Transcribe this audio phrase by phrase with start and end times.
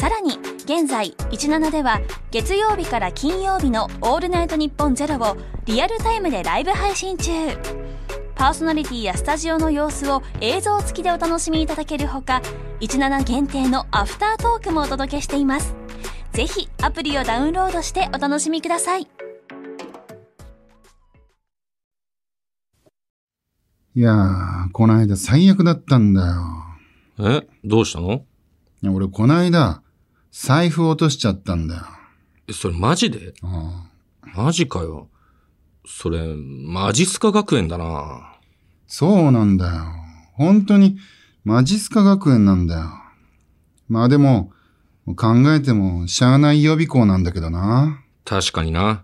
[0.00, 7.30] さらに現在17では月曜日から金曜日の「オールナイトニッポンゼロをリアルタイムでライブ配信中。
[8.34, 12.40] パーソナリティやスタジオの様子を映像付きでお楽しみいただけるほか
[12.80, 15.74] 17限定のアフタートークもお届けしています。
[16.32, 19.02] ぜひアプリをダウンロードしてお楽しみください。
[19.02, 19.06] い
[24.00, 26.34] やー、この間最悪だったんだよ。
[27.18, 27.46] え？
[27.64, 28.24] どうしたの？
[28.82, 29.82] いや俺この間、
[30.30, 31.82] 財布落としちゃったんだよ。
[32.48, 33.34] えそれマジで？
[33.42, 33.86] あ
[34.34, 35.08] マジかよ。
[35.86, 38.38] それ、マジスカ学園だな。
[38.86, 39.84] そうなんだよ。
[40.34, 40.98] 本当に、
[41.42, 42.90] マジスカ学園なんだよ。
[43.88, 44.52] まあでも、
[45.16, 48.04] 考えても、しゃあない予備校なんだけどな。
[48.24, 49.02] 確かにな。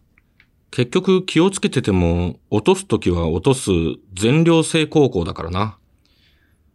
[0.71, 3.71] 結局気をつけてても、落とすときは落とす
[4.15, 5.79] 全寮制高校だからな。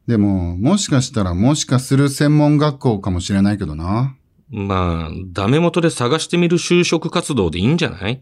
[0.08, 4.16] でも、もしかしたらもしかする専門学校かもしれないけどな。
[4.52, 8.22] まあ、ダメ元で探してみる就職活動でいいんじゃない？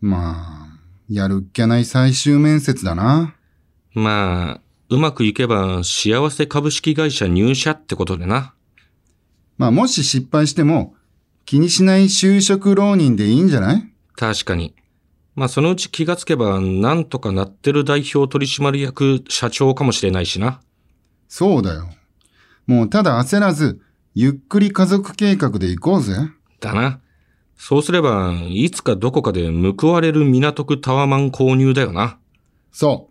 [0.00, 3.34] まあ、やるっきゃない最終面接だな。
[3.92, 8.54] まあ、うまくいけば幸せ株式会社入社ってことでな。
[9.58, 10.94] まあもし失敗しても、
[11.44, 13.92] 気にしない就職浪人でいいんじゃない？
[14.16, 14.74] 確かに。
[15.34, 20.60] まあそのうち気がつけばなんとかなってる代表取締役社長かもしれないしな。
[21.28, 21.90] そうだよ。
[22.66, 23.82] もうただ焦らず、
[24.14, 26.14] ゆっくり家族計画で行こうぜ。
[26.60, 27.00] だな。
[27.56, 32.18] そうすれば、いつかどこかで報われる港区タワマン購入だよな。
[32.72, 33.10] そう。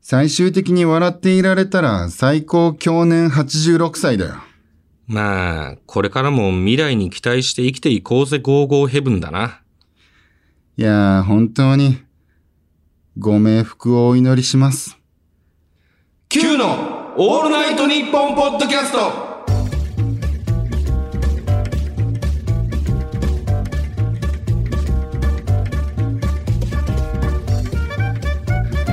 [0.00, 4.34] 最終的に笑っていられたら最高去年86歳だよ。
[5.06, 9.62] まあ、これからも未来に期待して生きていこうぜゴーゴーヘブンだな。
[10.76, 11.98] いやー、本当に、
[13.16, 14.98] ご冥福をお祈りします。
[16.28, 19.27] Q のオールナイトニッポンポッドキャスト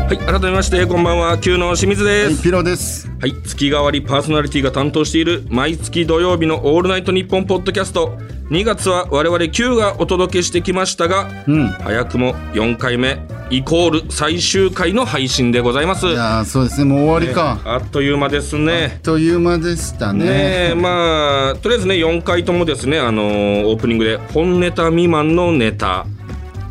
[0.05, 2.43] はい、改めまして、こんばんは、Q の清水はい、です。
[2.43, 3.09] ピロです。
[3.19, 8.15] はい、月替わりパーソナリティが担当している毎月土曜日のオールナイトニッポンポッドキャスト。
[8.51, 11.69] 2月は我々 Q がお届けしてきましたが、うん。
[11.69, 13.17] 早くも4回目
[13.49, 16.05] イコール最終回の配信でございます。
[16.05, 17.59] いやー、そうですね、もう終わりか。
[17.65, 18.99] あっという間ですね。
[19.01, 20.25] という間でしたね。
[20.25, 20.31] ね
[20.73, 26.05] えまあとりあえずね4回ともですねあのーオープニングで本ネタ未満のネタ、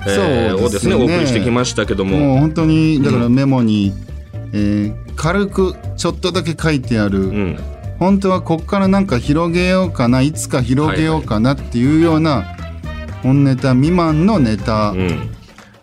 [0.06, 0.94] えーそうですね。
[0.94, 1.15] をですね。
[1.16, 2.19] お送りしてきましたけども。
[2.19, 3.92] もう本当に、だからメモに、
[4.53, 7.59] えー軽くちょっとだけ書いてある、うん。
[7.98, 12.44] 本当はこっからなんか広げようかないつか広げようかなっていうような
[13.22, 15.31] 本ネタ未満のネタうん。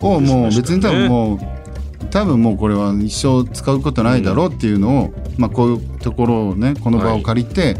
[0.01, 1.09] をもう別に多分ね。
[1.09, 1.39] もう
[2.11, 7.77] 多分もうこれは一生使うことないだろうっていうのを、まあこういうところをねこの場を借りて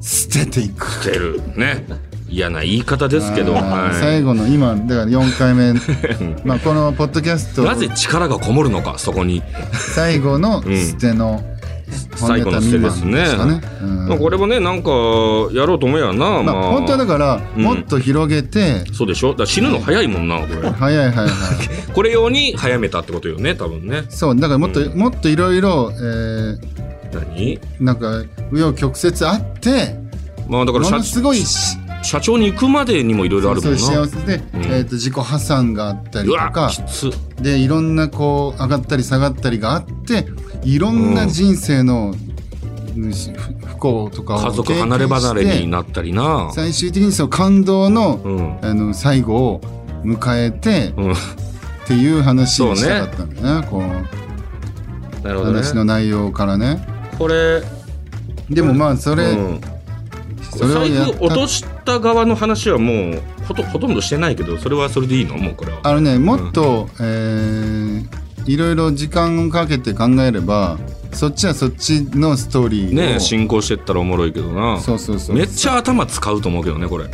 [0.00, 0.86] 捨てていく。
[1.04, 1.42] 出る。
[1.56, 1.86] ね
[2.28, 3.94] 嫌な言い方ですけど、はい。
[3.94, 5.72] 最後の今だから4回目。
[6.44, 11.42] まあこのポッドキャストなぜ力がこもるのかそこに、最後の捨ての
[12.20, 13.12] 本ネ最後の捨てですね。
[13.22, 13.60] でしたね。
[13.82, 14.08] うん。
[14.08, 14.90] まあこれもねなんか
[15.52, 17.62] やろうと思えばな、まあ本当はだからうん。
[17.62, 19.34] もっと広げて、そうでしょ？
[19.34, 20.68] だ死ぬの早いもんなこれ。
[20.70, 21.68] 早い早い早い。
[21.94, 24.04] これ用に早めたってことよね多分ね。
[24.08, 26.58] そうだからもっと、うもっといろいろえ
[27.12, 28.06] 何ーなんか
[28.52, 29.96] 紆余曲折あって
[30.46, 33.78] まあだから社ものすごいし社長に行くまでにもいろいろあるもんな。
[33.78, 34.64] そう幸せで、うん。
[34.64, 36.70] えー、と自己破産があったりとか
[37.40, 40.26] でいろんなこう上がったり下がったりがあって
[40.62, 42.28] いろんな人生の、うん
[43.12, 46.50] し不不幸とかを家族離れ離れになったりな。
[46.52, 48.58] 最終的にその感動の,、うん。
[48.60, 49.60] あの最後を
[50.04, 51.12] 迎えて、うん。
[51.12, 51.16] っ
[51.86, 53.66] ていう話をしたかったんだよね。
[53.68, 53.82] こう。
[55.24, 55.58] なるほどね。
[55.60, 56.84] 話の内容からね。
[57.18, 57.62] これ
[58.50, 59.36] でもまあそれ、
[60.52, 65.36] 財布落とした側の話はもうほとほとんどしてないけどそれはそれでいいの？
[65.36, 65.80] もうこれは。
[65.82, 70.78] あのねもっと、えーいろいろ時間をかけて考えれば
[71.12, 74.80] そっちはそっちのストーリーをね進行してったらおもろいけどな。
[74.80, 75.36] そうそうそう。
[75.36, 77.04] めっちゃ頭使うと思うけどねこれ。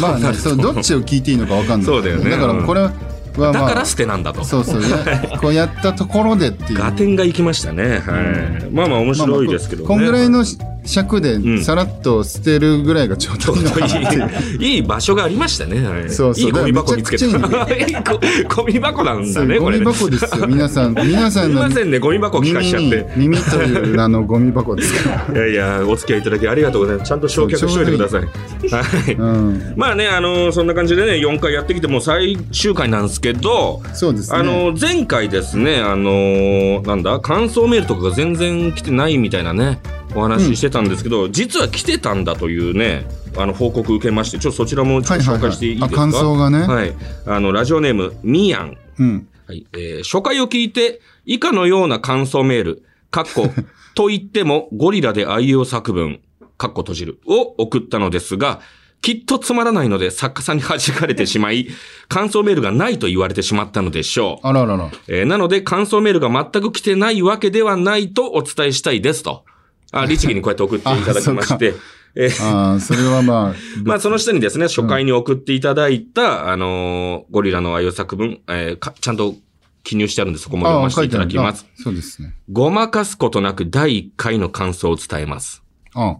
[0.00, 1.86] まあねそうどっちを聞いていいのかわかんない。
[1.86, 2.30] そうだよね。
[2.30, 2.92] だからこれは
[3.36, 4.44] まあだから捨てなんだと。
[4.44, 4.82] そうそう。
[4.82, 6.78] や こうやったところでっていう。
[6.78, 7.98] ガテンが行きましたね。
[8.06, 8.70] はい。
[8.70, 9.88] まあまあ面白いですけどね。
[9.88, 14.62] まあまあここんぐらいのし尺でんさらっと捨てるぐらいがちょうどいいう。
[14.62, 15.86] い いいい場所がありましたね。
[15.86, 17.26] はいそうそういいゴミ箱見つけた。
[17.38, 18.20] ゴ
[18.62, 19.70] ゴミ箱なんだね、ゴ。
[19.70, 23.06] ミ箱ですよ皆さん 皆さすんのいませんね、ゴミ箱聞かしちゃって。
[23.16, 25.46] 耳という名のゴミ箱ですから。
[25.46, 27.08] いやいや、お付き合いいただきありがとうございます。
[27.08, 28.22] ちゃんと焼却しといてください。
[28.22, 29.14] はい。
[29.14, 34.38] うん、まあね、あのそんな感じでね、4回やってきて、もう最終回なんですけど、そうですね。
[34.38, 39.78] あの前回ですね、あのなんだ、感想メールとかが全然来てないみたいなね、
[40.14, 46.02] お話ししてたんですけど、実は来てたんだというね、あの報告受けまして、ちょっとそちらも紹介していいですか？
[46.02, 46.58] あ感想がね。
[46.66, 46.94] はい。
[47.26, 48.76] あの、ラジオネーム、みやん。
[48.98, 49.28] うん。
[49.46, 49.66] はい。
[49.72, 53.48] えー初回を聞いて、以下のような感想メール、かっこ、
[53.94, 56.20] と言っても、ゴリラで愛用作文、
[56.58, 58.60] かっこ閉じる、を送ったのですが、
[59.02, 61.68] きっとつまらないので作家さんに弾かれてしまい、
[62.08, 64.46] 感想メールがないと言われてしまったのでしょう。
[64.46, 64.90] あららら。
[65.08, 69.44] えーなので、感想メールが全く来てないわけではないとお伝えしたいですと。
[69.92, 71.74] あ、 律儀にこうやって送っていただきまして、
[72.14, 73.54] えーああ、それはまあ、
[73.84, 79.34] まあ、その下にですね、初回に送っていただいた、あのーゴリラの愛用作文、えーかちゃんと
[79.82, 81.66] 記入してあるんで、そこも読ませていただきます。
[81.68, 82.34] あそうですね。
[82.50, 85.62] ごまかすことなく第1回の感想を伝えます。
[85.94, 86.18] あ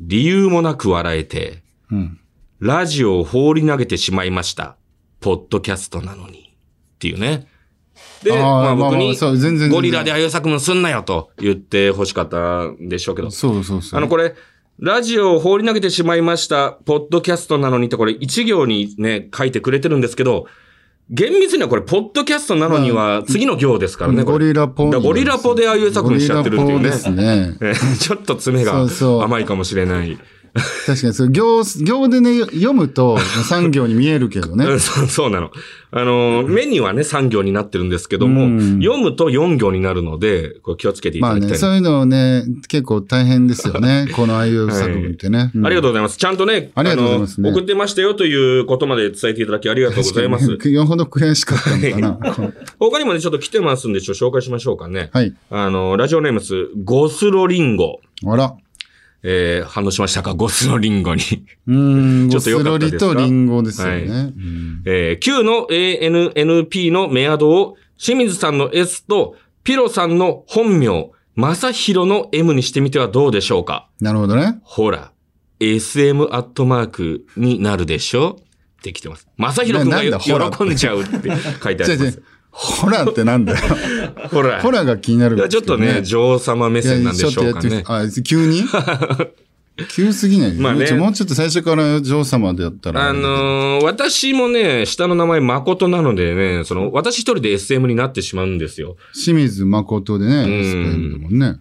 [0.00, 2.18] 理由もなく笑えて、うん。
[2.58, 4.76] ラジオを放り投げてしまいました。
[5.20, 6.38] ポッドキャストなのに。
[6.38, 7.46] っていうね。
[8.22, 9.16] で、まあ僕に、
[9.70, 13.30] ゴリラで愛用作文すんなよと言って欲しかったんでしょうけど。
[13.30, 13.98] そうそうそう。
[13.98, 14.34] あの、これ、
[14.78, 20.46] ラジオを放り投げてしまいました、ポッドキャストなのにって、これ一行にね、書いてくれてるんですけど、
[21.10, 24.46] 厳密にはこれ、ポッドキャストなのには次の行ですからね、こゴれ。
[24.46, 27.56] リラポゴリラポでああいう作品しちゃってるっていうねですね。
[27.60, 30.18] え ーちょっと爪がそうそう甘いかもしれない。
[30.86, 33.18] 確かに、そう行、行でね、読むと
[33.48, 34.66] 産業に見えるけどね。
[34.66, 35.50] う んそうそうなの。
[35.94, 41.58] あのー、目にはね、3行になってるんですけども、うん読むと4行になるので、これ気をつけていまあね、ただきたい。
[41.60, 44.08] そういうのね、結構大変ですよね。
[44.16, 45.52] この IU 作文ってね。
[45.62, 46.16] ありがとううございます。
[46.16, 50.50] ちゃんとね、ありがとうございますね送ってましたよということまで伝えていただきありがとうございます。
[50.50, 52.52] よほど悔しかったのかな。
[52.78, 55.10] 他にもね、ちょっと来てますんで、ちょっと紹介しましょうかね。
[55.12, 55.34] はい。
[55.50, 58.00] あの、ラジオネームス、ゴスロリンゴ。
[58.26, 58.54] あら。
[59.24, 60.34] えー、反応しましたか？
[60.34, 61.22] ゴスロリンゴに。
[61.66, 63.12] うーん、ちょっとよゴスロかったですか？
[63.12, 63.92] リとリンゴですよね。
[63.92, 73.88] はいうんえー、Q の ANNP のメアドを、清水さんの S と、ピロさんの本名、正宏の M にしてみてはどうでしょうか？
[74.00, 74.58] なるほどね。
[74.64, 75.12] ほら、
[75.60, 78.38] SM アットマークになるでしょ？
[78.80, 79.28] って来てます。
[79.38, 81.30] 正宏くんが喜んじゃうって
[81.62, 82.22] 書いてあります。
[82.52, 83.58] ホラーってなんだよ。
[84.30, 84.60] ほら。
[84.60, 88.62] ホラーが気になるいやちょっとね、女王様目線なんでしょうかねあ、急に？
[89.88, 93.08] 急すぎない、まあねもうちょっと最初から女王様でやったら。
[93.08, 98.96] あのー私もね、下の名前誠なのでね、その、私一人で SM になってしまうんですよ。
[99.14, 101.56] 清水誠でね、んスペインだもんね。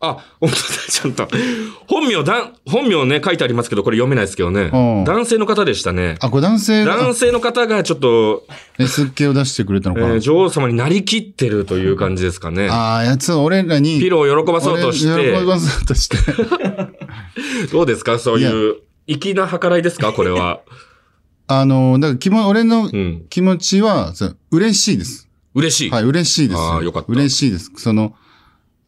[0.00, 1.28] あ、本当だ、ちゃんと。
[1.88, 5.04] 本名、だん、本名ね、書いてありますけど、これ読めないですけどねうん。
[5.04, 6.14] 男性の方でしたね。
[6.20, 8.44] あ、これ男性が男性の方がちょっと、
[8.78, 10.06] S 系を出してくれたのかな。
[10.08, 12.68] えー女王様になりきってるという感じですかね。
[12.68, 13.98] ああ、やつ、俺らに。
[13.98, 16.16] ピロを喜ばそうとして俺喜、ばそうとして。
[17.72, 18.18] どうですか？
[18.18, 18.76] そういう、
[19.08, 20.12] 粋な計らいですか？
[20.12, 20.60] これは。
[21.50, 23.24] あの、だから気も、俺のうん。
[23.30, 25.28] 気持ちは、そう嬉しいです。
[25.54, 25.90] 嬉しい。
[25.90, 26.60] はい、嬉しいです。
[26.60, 27.72] あーよかった嬉しいです。
[27.76, 28.14] その、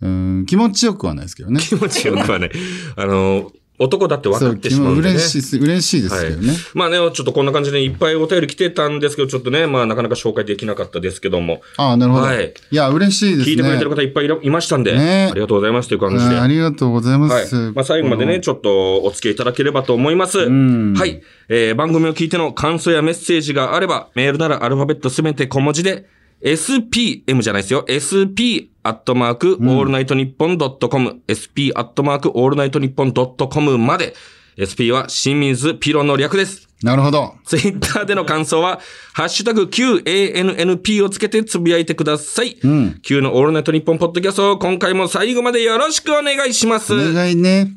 [0.03, 1.61] うん、気持ちよくはないですけどね。
[1.61, 2.51] 気持ちよくはね。
[2.97, 5.11] あの、男だって分かってしまうんでね。
[5.15, 6.53] 嬉しいです、嬉しいですけどね。
[6.75, 12.27] まあね、ちょっとこんな感じでいっぱいお便り来てたんですけど、ちょっとね、まあなかなか紹介できなかったですけども、ああ、なるほど。
[12.27, 13.53] はいい、や、嬉しいですね。
[13.53, 16.37] 聞いてくれてる方いっぱいいましたんで、ねありがとうございますという感じで。
[16.37, 17.73] あありがとうございまはいす。。
[17.73, 20.47] まあ最後までね、ちょっとお付き合いいただければと思います。
[20.47, 21.23] んはい。
[21.49, 26.07] えー、番組を聞いての感想やメッセージがあれば、メールならアルファベットすべて小文字で、
[26.43, 27.85] spm じゃないですよ。
[27.89, 34.15] sp アットマーク、オールナイトニッポンドットコム、sp アットマーク、オールナイトニッポンドットコムまで、
[34.57, 36.69] sp は清水ピロの略です。
[36.83, 37.35] なるほど。
[37.45, 38.81] ツイッターでの感想は、
[39.13, 42.57] ハッシュタグ QANNP をつけてつぶやいてください。
[43.03, 46.95] Q のオールナイトニッポンポッドキャストを今回も最後までよろしくお願いします。
[46.95, 47.73] お願いね。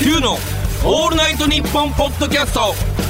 [0.00, 0.38] Q の
[0.84, 3.09] オールナイトニッポンポッドキャスト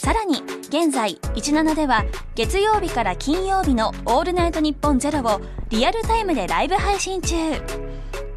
[0.00, 7.36] さらに現在17では月曜日から金曜日の「オールナイトニッポンゼロをリアルタイムでライブ配信中。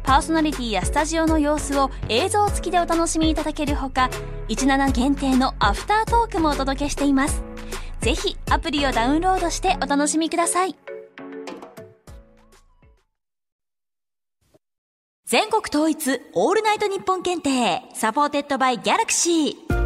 [0.02, 4.10] パーソナリティやスタジオの様子を映像付きでお楽しみいただけるほか
[4.48, 7.42] 17限定のアフタートークもお届けしています。
[8.02, 10.76] ぜひアプリをダウンロードしてお楽しみください。
[15.24, 19.83] 全国統一オールナイトニッポン検定 supported by Galaxy。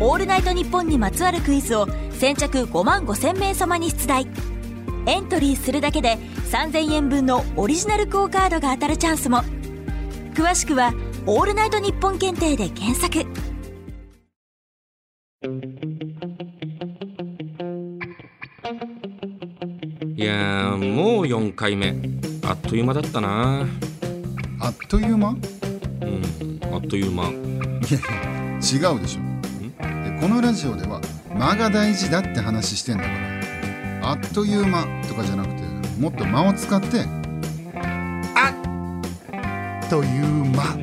[0.00, 4.26] オールナイトニッポンにまつわるクイズを先着5万5千名様に出題
[5.06, 6.18] エントリーするだけで
[6.50, 9.42] 3000円分のオリジナルクオ・カードが当たるチャンスも
[10.34, 10.92] 詳しくは
[11.26, 13.26] 「オールナイトニッポン検定」で検索
[20.14, 21.96] いやー、もう4回目。
[22.44, 23.66] あっという間だったな。
[24.60, 25.30] あっという間？
[25.30, 27.24] うん、あっという間。
[27.24, 27.42] いやい
[28.84, 29.31] や違うでしょで
[30.22, 31.00] このラジオでは
[31.34, 35.62] 間が大事だって話してんだからあっという間とかじゃなくて
[35.98, 37.00] もっと間を使って
[38.36, 38.52] あ
[39.84, 40.76] っという間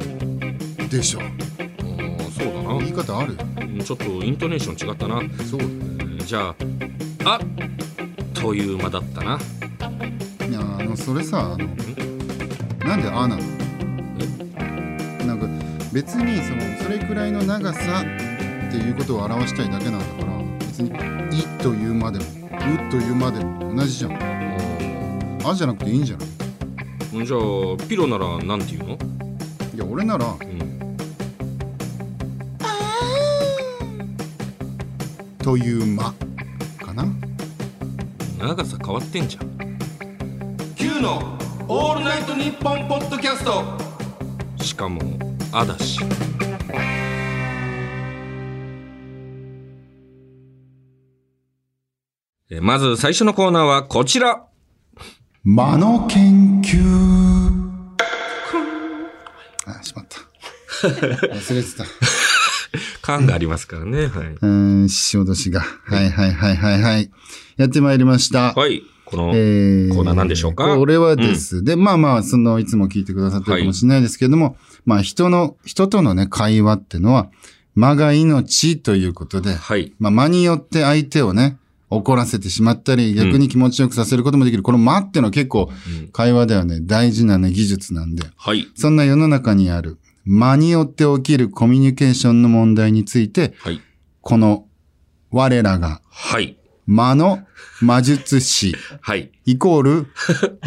[0.89, 2.79] でしょあーそうだな。
[2.79, 3.37] 言い方ある？
[3.61, 5.21] うんちょっとイントネーション違ったな。
[5.45, 5.61] そう
[6.25, 6.55] じゃあ、
[7.23, 7.39] あっ
[8.33, 9.39] という間だったな。
[10.49, 11.59] いやあのそれさあの
[12.85, 13.37] なんであなの？
[15.25, 15.47] なんか
[15.93, 18.03] 別にそのそれくらいの長さ
[18.69, 20.89] っていうことを表したいだけなんだから別に
[21.37, 22.57] 「い」というまでも「う」
[22.91, 24.11] というまでも同じじゃん
[25.43, 26.27] 「あ」じゃなくていいんじゃない？
[27.11, 27.39] うんじゃあ、
[27.87, 28.95] ピロならなんて言うの？
[29.73, 30.37] いや俺ならうん。
[35.41, 36.13] 「という間」
[36.85, 37.07] かな
[38.37, 39.49] 長さ変わってんじゃん。
[40.75, 41.35] Q の
[41.67, 43.63] オールナイトニッポンポッドキャスト
[44.63, 45.01] しかも、
[45.51, 45.99] あだし。
[52.51, 54.45] えーまず最初のコーナーはこちら。
[55.45, 56.79] 間の研究
[59.65, 60.19] あしまった
[61.33, 61.85] 忘れてた
[63.01, 63.99] 感がありますからね。
[63.99, 64.07] はい。
[64.07, 67.09] うーん仕落としがはいはいはいはいはい
[67.57, 68.83] やってまいりましたはい。
[69.05, 70.75] この、えーコーナーなんでしょうか？
[70.75, 71.63] これはです。
[71.63, 77.29] で、まあまあ、その、いつも聞いてくださってるかもしれないですけれども、まあ、人の、人とのね、会話ってのは、
[77.73, 79.93] 間が命ということで、はい。
[79.99, 81.57] まあ、間によって相手をね、
[81.89, 84.63] 怒らせてしまったり、逆に気持ちよくさせることもできる。
[84.63, 85.69] この間ってのは結構、
[86.11, 88.67] 会話ではね、大事なね、技術なんで、はい。
[88.75, 93.81] そんな世の中にある、間によって起きるコミュニケーションの問題について、はい。
[94.21, 94.65] この、
[95.31, 96.57] 我らが、はい。
[96.85, 97.39] 間の
[97.81, 99.31] 魔術師、はい。
[99.45, 100.07] イコール、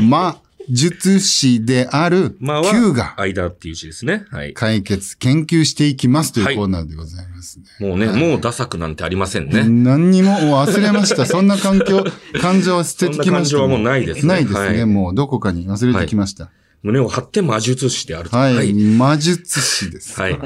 [0.01, 0.41] 魔
[0.73, 4.25] 術師であるまあ Q はが、間っていう字ですね。
[4.31, 4.55] はい。
[4.55, 7.67] 解決、研究していきますといはいうコーナーでございますね。
[7.87, 9.65] もうね、もうダサくなんてありませんね。
[9.69, 11.27] 何にももう忘れました。
[11.27, 12.05] そんな環境、
[12.41, 13.25] 感情は捨ててきました。
[13.25, 14.61] そんな感情はもうないですねないですね。
[14.61, 16.51] はいもうどこかに忘れてきました。
[16.83, 18.37] 胸を張って魔術師であると。
[18.37, 18.73] はい。
[18.75, 20.21] 魔術師です。
[20.21, 20.39] はい。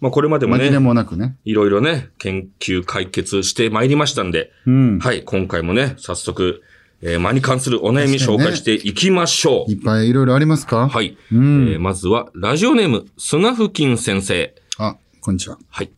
[0.00, 1.36] まあこれまでも紛れね、もなくね。
[1.44, 4.98] いろいろね、研究解決してまいりましたんで、うん。
[5.00, 6.62] はい、今回もね、早速、
[7.02, 9.70] えー、間に関するお悩み紹介していきましょう。
[9.72, 10.88] いっぱいいろいろありますか？
[10.88, 11.16] はい。
[11.32, 14.54] うんえーまずは、ラジオネーム、砂付近先生。
[14.78, 15.58] あ、こんにちは。
[15.68, 15.90] はい。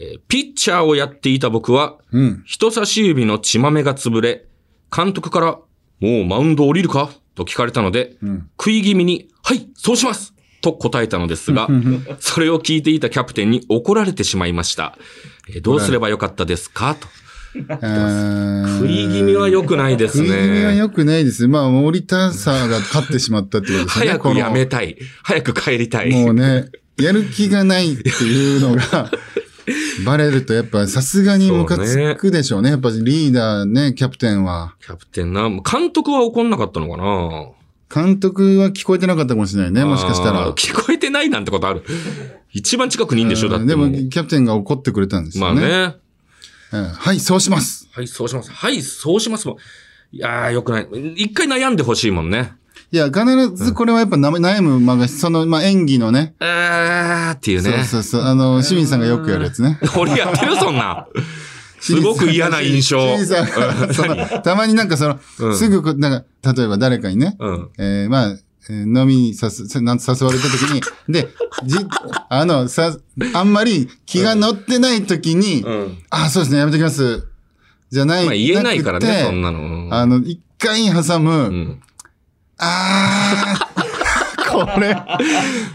[0.00, 2.42] えーピッチャーをやっていた僕は、うん。
[2.46, 4.46] 人差し指の血豆が潰れ、
[4.94, 5.46] 監督から、
[6.00, 7.10] もうマウンド降りるか？
[7.34, 11.68] と聞かれたので、ん食い気味に、はい、そうしますと答えたのですが、
[12.18, 14.98] それを聞いていたキャプテンに怒られてしまいました。
[15.50, 16.96] えーどうすればよかったですか？
[16.98, 17.06] と。
[17.66, 20.76] 食食い気味は良くないです食い気味はね。
[20.76, 21.48] 良くないです。
[21.48, 24.10] まあ、降りたさが勝ってしまったってことですよね。
[24.18, 24.96] 早くやめたい。
[25.22, 26.10] 早く帰りたい。
[26.10, 26.66] もうね、
[26.98, 29.10] やる気がないっていうのが、
[30.06, 32.70] バレるとやっぱさすがにムカつくでしょうね。
[32.70, 34.74] やっぱリーダーね、キャプテンは。
[34.84, 37.48] キャプテンな、監督は怒んなかったのかな？
[37.90, 40.54] 監督は聞こえてなかったかもしれないね、もしかしたあらー。
[40.54, 41.82] 聞こえてないなんてことある。
[42.52, 45.60] 一番近くにいいんでしょだってでも、うキャプテンが怒ってくれたんですよね。
[45.60, 45.96] まあね。
[46.72, 47.88] うんはい、そうします。
[47.92, 48.50] はい、そうします。
[48.50, 49.56] はい、そうしますもん。
[50.12, 50.88] いやー、よくない。
[51.16, 52.52] 一回悩んでほしいもんね。
[52.90, 56.34] いや、必ずこれはやっぱな悩む間が、その、まあ、演技のね。
[56.38, 57.70] あーっていうね。
[57.70, 58.22] そうそうそう。
[58.22, 59.78] あの、清水さんがよくやるやつね。
[59.96, 61.06] 俺やってるそんな。
[61.80, 62.98] すごく嫌な印象。
[64.42, 67.68] たまになんかその、うんすぐなんか、例えば誰かにね、うん。
[67.78, 68.38] えーまあ、えー
[68.72, 71.28] 飲みに誘す、なん誘われた時に、 で、
[71.64, 71.76] じ、
[72.28, 72.96] あの、さ、
[73.34, 75.98] あんまり気が乗ってない時に、うん。
[76.10, 77.26] あ、そうですね、やめときます。
[77.90, 78.26] じゃない。
[78.26, 79.88] まあ言えないからね、そんなの。
[79.90, 81.82] あの、一回挟む、うん。
[82.58, 83.77] あー、
[84.58, 84.96] 俺、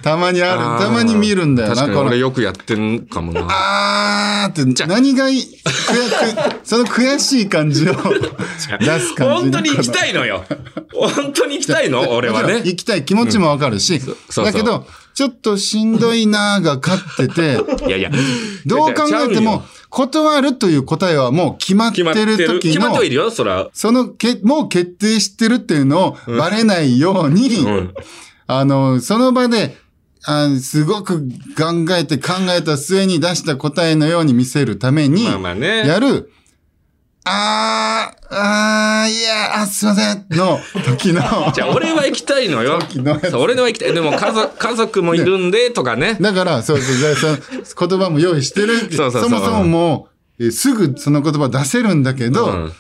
[0.02, 3.48] たまにある、たまに見るんだよな、この俺よくやってんかもな。
[3.50, 5.58] あーって、何がいい、
[6.64, 7.94] その悔しい感じを
[8.80, 9.44] 出す感じ。
[9.44, 10.26] 本当に行きたいの？
[10.26, 10.44] よ。
[10.94, 12.10] 本当に行きたいの？
[12.12, 12.62] 俺はね。
[12.64, 14.00] 行きたい気持ちもわかるし、
[14.36, 18.12] だけど、ちょっとしんどいなーが勝ってて、いやいや。
[18.66, 22.36] どう考えても、断るという答えはもう決まってる。
[22.36, 23.68] る時の決まってはい、るよ、そら。
[23.74, 27.94] そのけ、もう決定してるっていうのをバレないように、うん。
[28.60, 29.78] あの、その場で、
[30.26, 35.86] あすごく考えて考えた末に出した答えのように見せるために、まあまあね。
[35.86, 36.32] やる、
[37.26, 41.22] あー、あー、いや、あ、すいません、の時の、
[41.56, 42.80] じゃあ、俺は行きたいのよ。
[42.80, 43.94] 時のそう俺は行きたい。
[43.94, 46.18] でも家族、家族もいるんで、とかね。
[46.20, 48.78] だから、そうそう、だからその言葉も用意してる。
[48.96, 50.08] そうそうそうもそもも
[50.40, 52.74] う、えすぐその言葉出せるんだけど、うん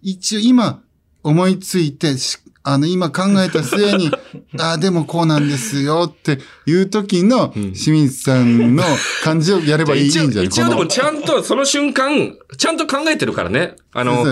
[0.00, 0.80] 一応今
[1.24, 4.10] 思いついてし、あの、今考えた末に、
[4.58, 8.82] あ あ、でもこうなんですよっていう時の清水さんの
[9.24, 10.44] 感じをやればいいんじゃない？
[10.44, 13.76] 一応、でもちゃんとその瞬間、ちゃんと考えてるからね。
[13.92, 14.24] あの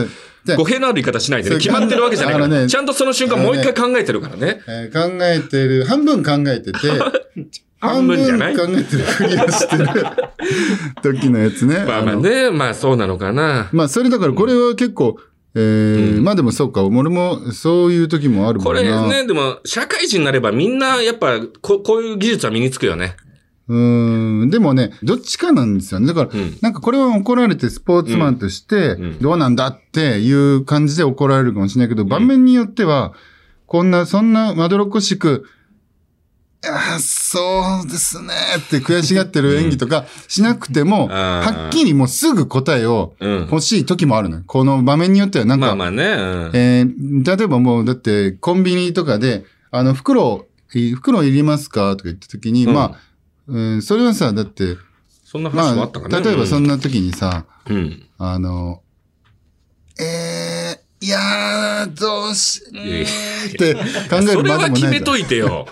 [0.57, 1.57] 語弊のある言い方しないでね。
[1.57, 2.47] 決まってるわけじゃないから。
[2.49, 4.61] ねちゃんとその瞬間もう一回考えてるからね。
[4.69, 6.79] えー考えてる、半分考えてて、
[7.81, 8.57] 半分じゃない？
[8.57, 9.89] 考えてるふりをしてる
[11.03, 11.79] 時のやつね。
[11.89, 13.69] まあまあのね、まあそうなのかな。
[13.73, 15.17] まあ、それだからこれは結構、
[15.59, 18.83] えーまあでもそうか、俺もそういう時もあるもこれ。
[18.83, 23.17] ね、でも、社会人になればみんな、やっぱこ、こういう技術は身につくよね。
[23.69, 26.07] うーん、でもね、どっちかなんですよね。
[26.07, 26.59] だから、うん。
[26.61, 33.15] なんかこれは怒られてスポーツマンとしてん、どうなんだっていう感じで怒られるかもしれないけど、場面によっては、
[33.67, 35.47] こんな、そんなまどろっこしく、
[37.01, 43.41] そうですねって悔しがってる演技とかしなくても、はっきりもうすぐ答えをうん。
[43.43, 44.43] 欲しい時もあるのよ。
[44.47, 46.05] この場面によってはなんか、まあまあね。
[46.05, 53.01] うんえー例えばもう、だって、コンビニとかで、あの、袋、い袋いりますかとか言った時に、うんまあ、
[53.49, 54.77] うん、それはさ、だって、
[55.25, 56.09] そんなま話もあったか。
[56.09, 58.07] 例えばそうんな時にさ、うん。
[58.19, 58.83] あの、
[59.99, 63.81] えー、いやー、どうし、うって考
[64.19, 65.01] えそるまでれは決め。
[65.01, 65.67] といてよ。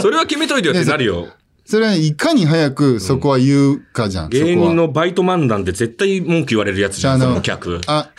[0.00, 1.28] それは決めといてよってなるよ。
[1.64, 4.56] それはいかに早くそこは言うかじゃん、芸そこは。
[4.68, 7.80] 人のバイト漫談で絶対文句言われるやつじゃん、その客。
[7.86, 8.10] あ、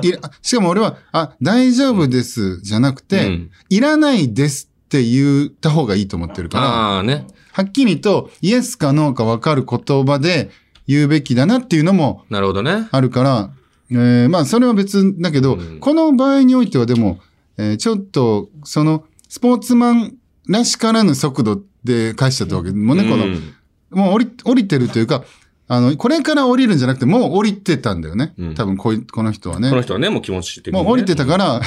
[0.00, 7.26] いら、しかも俺は、あ、大丈夫です、じゃなくて、うんいらないですって言った方がいいと思ってるから、ああね。
[7.52, 10.50] はっきりとイエスかノーか分かる言葉で
[10.86, 12.88] 言うべきだなっていうのもなるほどね。
[12.90, 13.50] あるから、
[13.94, 17.20] えーまあそれは別だけど、うんこの場合においてはでも、
[17.56, 20.14] えーちょっとそのスポーツマン
[20.48, 22.70] らしからぬ速度で返しちゃったわけ。
[22.72, 23.54] もうね、この、うん
[23.90, 25.22] もう降り、降りてるというか、
[25.68, 28.34] あの、これから降りるんじゃなくて、もう降りてたんだよね。
[28.36, 29.70] うん多分こい、この人はね。
[29.70, 30.82] この人はね、もう気持ち的に、ね。
[30.82, 31.60] もう降りてたから、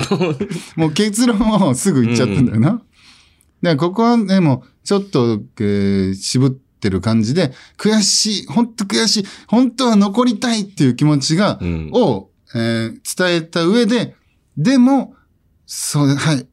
[0.76, 1.38] もう結論
[1.68, 2.70] をすぐ言っちゃったんだよな。
[2.70, 2.82] だか
[3.62, 6.50] らここはね、もうちょっと、えー渋っ
[6.82, 14.16] てる感じで、悔しい、本当悔しい、本当は残りたいっていう気持ちが、うんを、えー伝えた上で、
[14.56, 15.14] でも、
[15.64, 16.46] そうで、はい、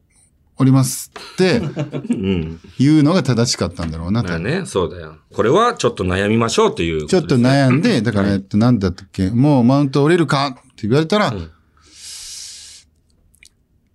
[0.56, 2.60] 降りますってうん。
[2.78, 5.16] いうのが正しかったんだろうなとまあね、そうだよ。
[5.34, 11.50] これはちょっと悩みましょうというこちょっと悩んで、だから、えっと、なんだったっけ、もうマウント降りるかって言われたら、ん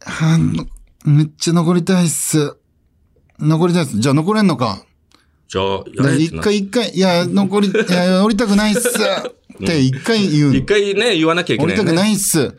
[0.07, 0.65] あの
[1.05, 2.55] めっちゃ残りたいっす。
[3.39, 3.99] 残りたいっす。
[3.99, 4.84] じゃあ残れんのか。
[5.47, 8.89] じゃあ、一回一回、いや、残り、いや、降りたくないっす。
[8.89, 10.65] って一回言うの一。
[10.65, 12.55] 回ね、言わなきゃいけ降りたくないっす。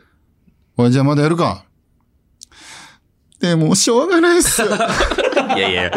[0.77, 1.65] おい、じゃあまだやるか。
[3.41, 4.63] でも、しょうがないっす。
[5.57, 5.91] いやいや、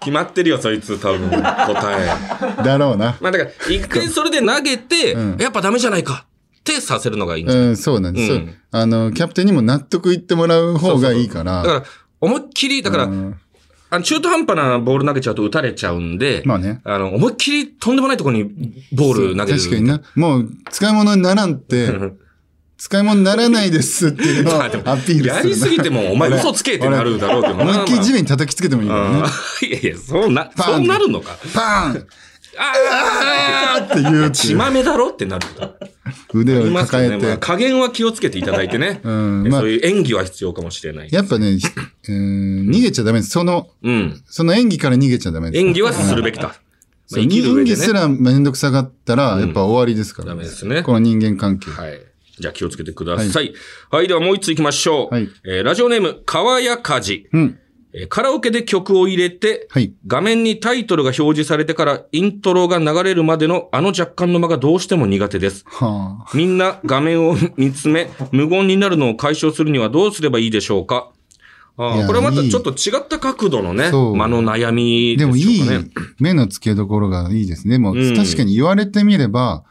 [0.00, 1.40] 決まってるよ、そいつ、多分、答
[2.60, 2.62] え。
[2.62, 3.16] だろうな。
[3.20, 6.26] まあだから、一回それで投げて、うんやっぱダメじゃないか
[6.58, 8.32] ってさせるのがいいんじゃないうん、そうなんです。
[8.32, 11.62] うんあの、キャプテンにも納得いってもらう方がいいから。
[11.62, 11.84] だから、
[12.20, 13.36] 思いっきり、だから、うん
[13.92, 16.80] あの中途半端なボール投げちゃうと打たれちゃうんで、まあね。
[16.82, 18.44] あの、思いっきりとんでもないところに
[18.90, 19.58] ボール投げる。
[19.58, 20.00] 確かにな。
[20.16, 21.90] もう、使い物にならんって、
[22.78, 25.34] 使い物にならないですっていう のをアピールするな。
[25.34, 27.64] やりすぎても、お前嘘つけってなるだろうけどな。
[27.64, 29.28] 思いっきり地ま面に叩きつけてもいいからね
[29.68, 31.36] いやいや、そうな、そうなるのか。
[31.52, 32.06] パーン
[32.58, 35.46] ああーって言うあって血まめだろってなる。
[36.34, 37.22] 腕を抱えどね。
[37.26, 37.38] まあて。
[37.38, 39.00] 加減は気をつけていただいてね。
[39.02, 41.08] うんまあそういう演技は必要かもしれない。
[41.10, 41.58] やっぱね、
[42.08, 43.30] うん逃げちゃダメです。
[43.30, 44.22] その、うん。
[44.26, 45.64] その演技から逃げちゃダメです。
[45.64, 46.48] 演技はするべきだ。
[46.48, 46.54] ま
[47.18, 47.28] あ演。
[47.28, 51.70] 技すらめんどくさがったら、やっぱ終わりですからね、ダメですねこの人間関係。
[51.70, 52.00] はい。
[52.38, 53.52] じゃあ気をつけてください。
[53.90, 55.14] はい、ではもう一つ行きましょう。
[55.14, 57.28] はいえーラジオネーム、川谷梶。
[57.32, 57.58] うん。
[57.94, 59.92] えーカラオケで曲を入れて、はい。
[60.06, 65.64] 画面にタイトルが表示されてからイントロが流れるまでのあの若干の間がどうしても苦手です。
[65.66, 66.30] はあ。
[66.34, 71.10] みんな画面を見つめ、無言になるのを解消するにはどうすればいいでしょうか
[71.78, 75.62] ああこれはまたちょっと違った角度のね、間の悩みでもいい。
[76.18, 77.78] 目の付けどころがいいですね。
[77.78, 79.64] もううん確かに言われてみれば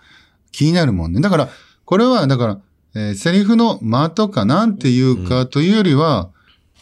[0.52, 1.22] 気になるもんね。
[1.22, 1.50] だから、
[1.86, 2.60] これは、だから、
[2.96, 6.30] えーセリフの間とかなんていうかというよりは、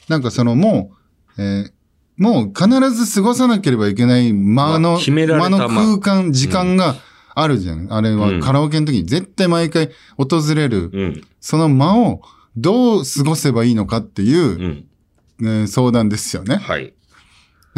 [0.08, 0.99] なんかそのもう、
[1.40, 1.72] えー
[2.20, 6.98] もう必ず過ごさなければいけない間の、まあ決められた間の空間、時間が
[7.34, 7.88] あるじゃん。
[7.94, 11.24] あれうんはカラオケの時に絶対毎回訪れる、うん。
[11.40, 12.22] その間を
[12.58, 14.86] どう過ごせばいいのかっていうう、ん。
[15.42, 16.58] えー相談ですよね。
[16.58, 16.94] はい。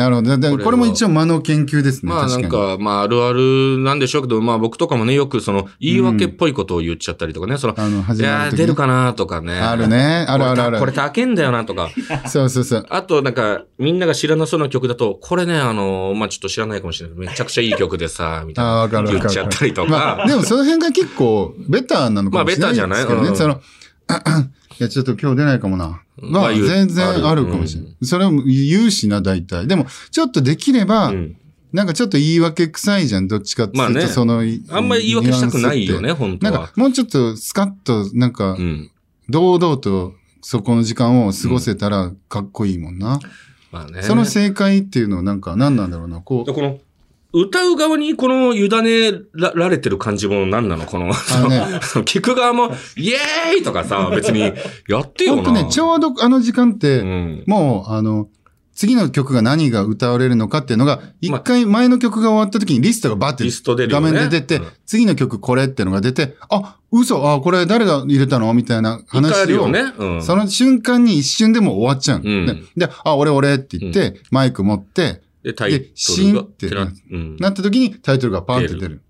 [0.02, 0.22] なるほ
[0.58, 0.64] ど。
[0.64, 2.12] これも一応間の研究ですね。
[2.12, 2.38] まあな。
[2.38, 9.54] んか、まああるあるなんでしょうけど、まあ僕とかもね、よくその言い訳っぽいことを言っちゃったりとかね、その、あの、い始まる時、やー出るかなとかね。
[9.60, 10.26] あるね。
[10.28, 10.80] あるあるある。
[10.80, 11.90] これ高いんだよなとか。
[12.28, 12.86] そうそうそう。
[12.90, 18.88] あとなんか、みんなが知らなそうな曲だと、これね、あの、まあちょっと知らないかもしれないけど、めちゃくちゃいい曲でさ、 みたいな。
[19.04, 19.90] 言っちゃったりとか。
[19.90, 22.96] まあ、でもその辺が結構、ベターなのかもしれないですけどね。
[22.96, 23.30] まあベターじゃない？
[23.30, 23.58] うんその、い
[24.84, 26.02] や、ちょっと今日出ないかもな。
[26.22, 27.96] まあ、全然あるかもしれない。
[28.04, 29.67] それを言うしな、大体。
[29.67, 31.38] でも、ちょっとできれば、うん
[31.74, 38.91] なんかちょっと言い訳臭いじゃん、どっちかっていうと、まあねその、あんまり言い訳したくないよね、ニュアンスってなん本当はか。、もうちょっとスカッと、なんかう、ん。
[39.30, 43.20] 堂々と、そこの時間を過ごせたらかっこいいもんな。
[43.72, 44.02] まあね。
[44.02, 46.20] その正解っていうのはなんか何なんだろうな。
[46.20, 46.80] こう、この、
[47.34, 50.86] 歌う側にこの委ねらられてる感じも何なの？
[50.86, 51.13] この、ね。
[52.04, 55.41] 聞く側も、イエーイとかさ、別にやってよな。
[55.44, 57.44] 僕ね、ちょうどあの時間って、うん。
[57.48, 58.28] もう、あの、
[58.74, 63.46] 次の曲が何が歌われるのかっていうのが、一回前の曲が終わった時にリストがバッて
[63.88, 64.12] 画ね。
[64.12, 64.67] 面で出て、うん。
[64.86, 68.54] 次の曲これってのが出て、あ、嘘、あ、これ誰が入れたの？
[68.54, 69.94] みたいな話を、ね。
[69.98, 70.24] うん。
[70.24, 72.22] その瞬間に一瞬でもう終わっちゃう
[72.76, 75.89] で、あ、俺俺って言って、マイク持って、で、タイトルが。
[75.95, 77.38] シンっててなうん。
[77.38, 79.01] なった時にタイトルがパンって出る。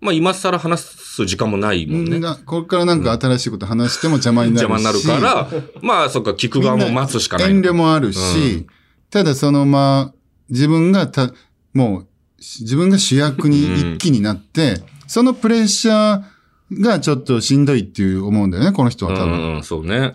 [0.00, 2.20] まあ、今更話す時間もないもんね。
[2.20, 4.70] なこれからなんか新しいこと話しても邪魔になるし。
[4.70, 7.50] 邪魔になるから、 まあ、そっか、聞く側も待つしかない。
[7.50, 8.66] 遠慮もあるし、うん
[9.10, 10.14] ただそのまあ、
[10.50, 11.32] 自分がた、
[11.72, 12.00] も
[12.38, 19.32] う、し自分が主役に一気になって、そのプレッシャーがちょっとしんどいっていう思うんだよね、この人は多分。
[19.32, 20.14] うんうん、そうね。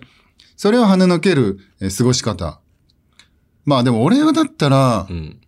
[0.56, 2.60] それを跳ねのける、えー過ごし方。
[3.66, 5.40] まあでも俺だったらう、ん。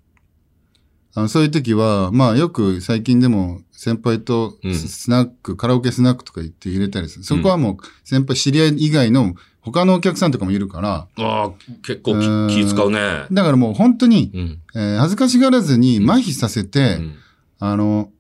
[1.17, 7.23] あのそういう時は、まあよく最近でも先輩とうんススナック、カラオケスナックとか行って入れたりする。
[7.23, 11.51] そこはもう先輩知り合い以外の他のお客さんとかもいるから、ああ、
[11.83, 12.13] 結構
[12.49, 13.25] 気使うね。
[13.31, 14.61] だからもう本当に、うん。
[14.75, 17.15] えー恥ずかしがらずに麻痺させて、うん
[17.59, 18.11] あの、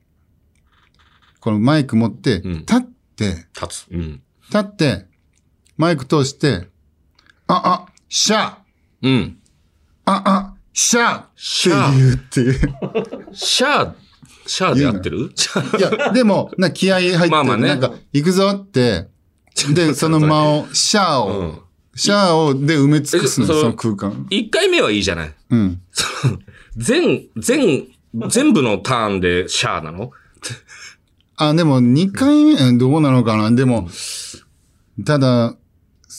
[1.41, 3.87] このマイク持って、うん立って、立つ。
[3.91, 4.21] うん。
[4.47, 5.05] 立って、
[5.77, 6.69] マイク通して、
[7.47, 8.55] あ、あ、シャー
[9.01, 9.37] うん。
[10.05, 13.27] あ、あ、シャーシャーって言うっていう。
[13.33, 13.93] シャー、
[14.45, 15.31] シャーで合ってる？
[15.35, 17.29] シャーいや、でも、な気合入ってる。
[17.31, 19.07] まあまあねなんか、行くぞって、
[19.73, 21.59] で、 その間を、シャーを、うん
[21.97, 24.27] シャーをで埋め尽くすの、えそその空間。
[24.29, 25.33] 一回目はいいじゃない？
[25.51, 25.81] うん。
[26.75, 27.87] 全、全、
[28.27, 30.11] 全部のターンでシャーなの？
[31.37, 33.49] あ、でも、2回目、うんどうなのかな？
[33.49, 33.87] でも、
[35.05, 35.55] ただ、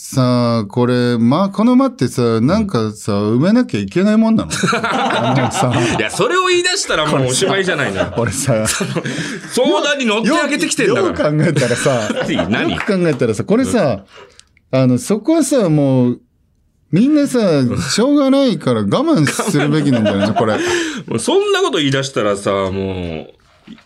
[0.08, 4.50] さあ、これ、ま、この間ってさ、なんかさ、埋めなきゃいけないもんなの？
[5.98, 8.14] いや、それを言い出したらもうおしまいじゃないのよ。
[8.16, 11.30] 俺さ、相談に乗ってあげてきてんだよから。
[11.32, 11.90] く考えたらさ、
[12.30, 14.04] よく考えたらさ、これさ、
[14.70, 16.20] あの、そこはさ、もう、
[16.92, 17.40] みんなさ、
[17.90, 20.34] しょうがないから我慢するべきなんじゃないの？
[20.34, 20.54] これ。
[21.08, 23.34] もうそんなこと言い出したらさ、もう、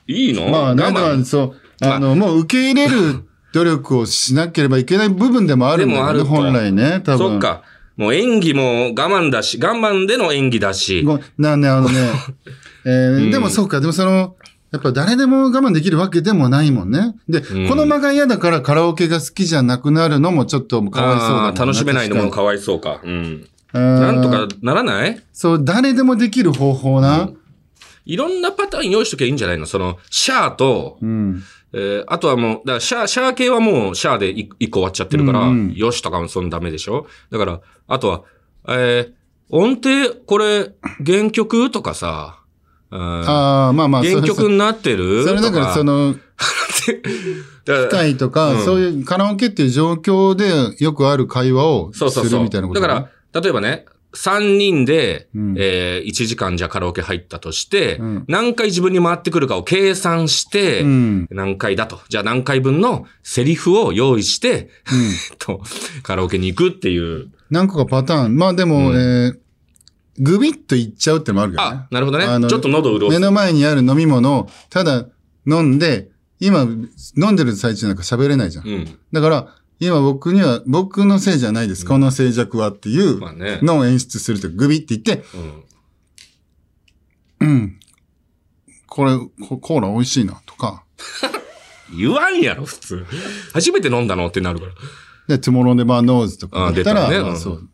[0.07, 0.51] いいの？
[0.51, 7.19] まあね、我だかそう、あの、もう受け入れる努力をしなければいけない部分でもあるんだよね、でもあると本来ね、多分。
[7.33, 7.63] そっか。
[7.97, 11.03] もう演技も我慢だし、我慢での演技だし。
[11.03, 12.11] ごなんで、あのね、
[12.87, 14.37] えーうんでもそうか、でもその、
[14.73, 17.15] やっぱ誰でも我慢できるわけでもないもんね。
[17.29, 23.01] で、うんこの間が嫌だからカラオケが好きじゃなくなるのもちょっとかわいそうだ楽しめないのも確かわいそうか。
[23.05, 23.47] うん。
[23.73, 25.21] なんとかならない？
[25.33, 27.31] そう、誰でもできる方法な。
[28.07, 29.67] いろんなパターン用意しときゃいいんじゃないの？
[29.67, 31.43] その、シャーと、うん。
[31.73, 35.75] えーあとはもう、だからシャー、シャー系はもうシャーで一一個終わっちゃってるから、うんうん。
[35.75, 37.07] よしとかもそんなダメでしょ？
[37.31, 38.23] だから、あとは、
[38.69, 39.13] えー
[39.53, 40.71] 音程、これ、
[41.05, 42.39] 原曲とかさ、
[42.93, 43.01] うん。
[43.01, 46.15] ああ、まあまあ、原曲になってるそれだからその、
[47.67, 48.65] 機械とか、うん。
[48.65, 52.31] そういうカラオケっていう状況でよくある会話をそうそうそう。
[52.31, 61.27] するみたいなことだから、例えばね、3人で、うんえー1時間じゃカラオケ入ったとして、うん何回自分に回ってくるかを計算して、うん。
[61.31, 62.01] 何回だと。
[62.09, 65.39] じゃあ何回分のセリフを用意して、うん。
[65.39, 65.63] と、
[66.03, 67.29] カラオケに行くっていう。
[67.51, 68.37] 何個かパターン。
[68.37, 69.39] まあでも、うんえー、
[70.19, 72.39] グビッといっちゃうってのもあるけどねあ。、なるほどねあ。
[72.39, 73.19] のちょっと喉潤す。
[73.19, 75.07] 目の前にある飲み物をただ
[75.47, 76.09] 飲んで、
[76.41, 76.61] 今
[77.17, 78.69] 飲んでる最中なんか喋れないじゃん。
[78.69, 78.99] うん。
[79.13, 81.87] だから、今僕には、僕のせいじゃないです。
[81.87, 83.19] この静寂はっていう
[83.65, 85.25] のを演出すると、グビって言って、
[87.41, 87.49] うん。
[87.49, 87.81] うん。
[88.87, 89.17] これ、
[89.49, 90.85] ココーラ美味しいな、とか。
[91.97, 93.07] 言わんやろ、普通。
[93.55, 94.73] 初めて飲んだのってなるから。
[95.29, 97.69] で、トゥモローネバーノーズとかあだったら、出たねうんまあそう。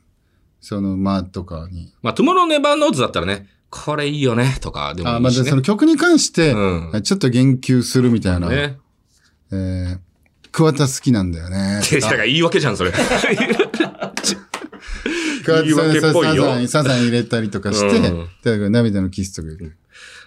[0.61, 1.92] その、まあ、とかに。
[2.03, 5.45] まあ、 Tomorrow never knows だったらね、これいいよね、とかでもあ、まあ、いいし、ね。
[5.45, 8.49] でその曲に関して、うんちょっと言及するみたいな。
[8.49, 8.79] ね。
[9.51, 9.99] えー、
[10.57, 11.83] 桑田好きなんだよね。
[11.90, 12.90] いやだから言い訳じゃん、それ。
[12.90, 13.03] 桑
[15.62, 19.77] 田さんサザン、サザン入れたりとかして、うんだから涙のキスとか入れる。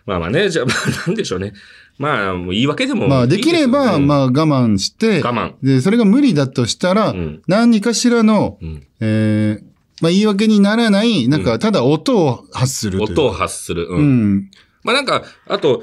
[0.06, 0.72] まあまあね、じゃあ、ま
[1.04, 1.54] あなんでしょうね。
[1.98, 9.64] まあ、もう言い訳でもまあ、できれば、まあ、我慢して、我慢で、それが無理だとしたら、ん何かしらの、うんえー、
[10.02, 13.88] まあ、言い訳にならない、なんか、ただ音を発する音を発する。
[13.90, 13.98] うん。
[13.98, 14.52] うん。
[14.84, 15.82] まあなんか、あと、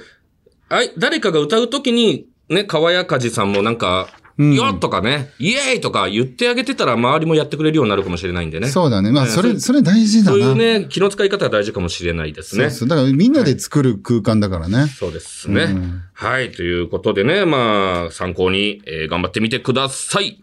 [0.68, 8.68] あい、誰かが歌うときに、ね、川谷かじさんもなんか、うんよっとかね、イエーイとか言ってあげてたら周りもやってくれるようになるかもしれないんでね。
[8.68, 9.10] そうだね。
[9.10, 10.38] まあ、ねそれ、そそれ大事だな。
[10.38, 12.64] そういうね、気の使い方は大事かもしれないですね。
[12.70, 12.88] そうそう。
[12.88, 14.88] だから、みんなで作る空間だからね。
[14.88, 15.62] そうですね。
[15.64, 16.50] うんはい。
[16.52, 20.40] ということでね、まあ、参考に、えー頑張ってみてください。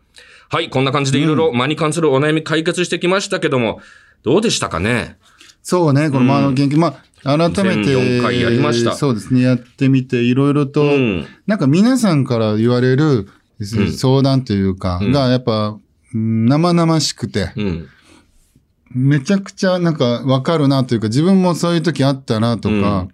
[0.50, 0.70] はい。
[0.70, 3.82] こんな感じでいろいろ間に関するお悩み解決してきましたけども、
[4.24, 5.18] どうでしたかね？
[5.64, 13.30] そうね、この、まあ、あの、研究、まあ、改めて、2004回やりましたそうですね、やってみて、いろいろと、うんなんか皆さんから言われる
[13.66, 15.12] 相談というか、ん。
[15.12, 15.78] が、やっぱ、
[16.14, 17.88] うん生々しくて、うん。
[18.92, 23.08] めちゃくちゃなんかわかるなというか、自分もそういう時あったなとか、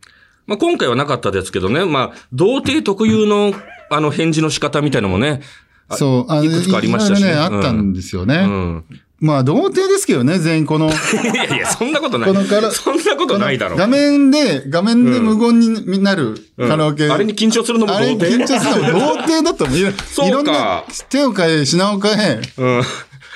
[0.46, 3.54] まあ、今回はなかったですけどね、まあ、童貞特有の、
[3.92, 5.42] あの、返事の仕方みたいなのもね、
[5.88, 7.32] あそう、あいくつかありましたしね。
[7.32, 8.36] ね、あったんですよね。
[8.36, 8.86] うん。
[9.22, 10.92] まあ、童貞ですけどね、全員この、 い
[11.36, 12.34] やいや、そんなことない。
[12.34, 13.76] このからそんなことないだろ。
[13.76, 17.10] 画面で、画面で無言になるうんカラオケ。
[17.10, 19.94] あれに緊張するのもあれ童貞緊張するのも童貞だと思う。
[20.08, 22.82] そうかいろんな手を変え、品を変え、うん。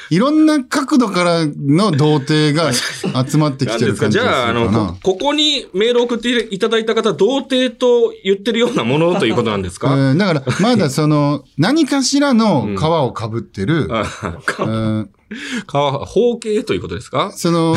[0.09, 2.71] いろんな角度からの童貞が
[3.25, 5.13] 集まってきてる感じがするじゃあ、あの、こ。
[5.13, 14.03] ここにメールを送っていただいた方、童貞と言ってるようなものということなんですか、 うんだから、まだその、何かしらの皮をかぶってる、あ
[14.37, 15.09] うかん
[15.67, 17.31] か包茎ということですか？
[17.35, 17.75] その、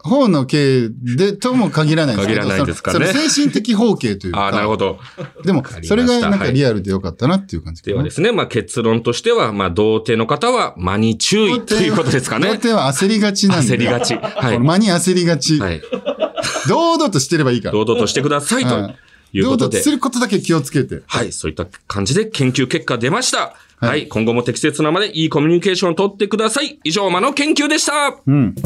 [0.00, 4.40] 方の系でとも限らないですけど限らないですかね精神的方形というか。
[4.40, 4.98] ああ、なるほど。
[5.44, 12.48] でもそれがなんかリアルでよかったなっていう感じかなではですね、まあ結論としては、まあ童貞の方は間に注意ということですかね。
[12.48, 13.74] 童貞は焦りがちなんで。
[13.74, 14.14] 焦りがち。
[14.14, 14.58] はい。
[14.58, 15.58] 間に焦りがち。
[15.58, 15.82] はい。
[16.68, 17.72] 堂々としてればいいから。
[17.72, 18.96] 堂々としてくださいとはい
[19.32, 19.90] いうことです。
[19.90, 21.02] ることだけ気をつけて。
[21.06, 21.32] はい。
[21.32, 23.54] そういった感じで研究結果出ました。
[23.78, 24.06] はい。
[24.08, 26.78] 今後も適切なまでいいコミュニケーションを取ってください。
[26.84, 28.16] 以上、間の研究でした。
[28.26, 28.54] うん。
[28.54, 28.60] オ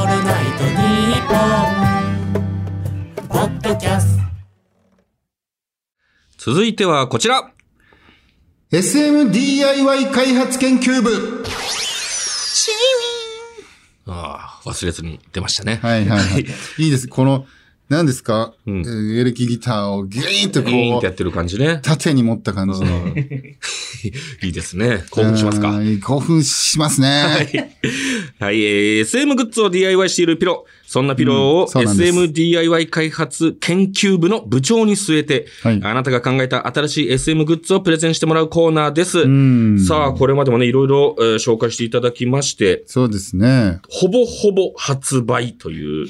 [0.00, 4.22] ールナイトニッポン」ポッドキャスト
[6.38, 7.52] 続いてはこちら。
[8.72, 11.44] SMDIY 開発研究部。
[14.08, 15.78] ああ、忘れずに出ましたね。
[15.82, 16.46] はいはいはい。
[16.78, 17.08] いいです。
[17.08, 17.46] この、
[17.88, 21.80] 何ですか、うんえーエレキギターをギーンとギーンこう、ってやってる感じね。
[21.82, 22.86] 縦に持った感じの。
[24.42, 25.04] いいですね。
[25.10, 25.70] 興奮しますか？
[25.70, 27.08] うん興奮しますね。
[28.38, 30.66] はい、えー SM グッズを DIY しているピロ。
[30.88, 39.26] そんなピロをうんそうなんです SMDIY 開発研究部の部長に据えて、はいあなたが考えた新しい SM グッズをプレゼンしてもらうコーナーです。
[39.26, 43.80] んさあ、これまでもね、いろいろ、えー紹介していただきまして、そうですね。
[43.88, 46.06] ほぼほぼ発売という、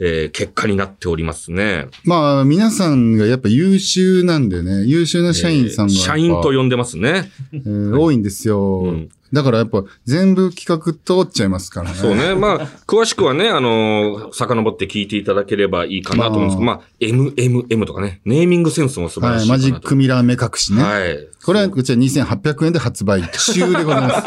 [0.00, 1.86] えー結果になっておりますね。
[2.04, 7.30] まあ、皆さんがやっぱ優秀なんでね、優秀な社員さんがやっぱ、社員と呼んでますね。
[7.52, 11.96] えー多いんですよ、うんだからやっぱ全部企画通っちゃいますからね。
[11.96, 12.34] そうね。
[12.34, 19.40] まあ、詳しくはね、あのー遡って聞いていただければいいかなと思うんですけど、まあ、MMM とかね、ネーミングセンスも素晴らはい。
[19.40, 19.62] しいかなと。
[19.72, 20.82] マジックミラー目隠しね。
[20.82, 21.18] はい。
[21.44, 24.26] これは、こちら2800円で発売中でございます。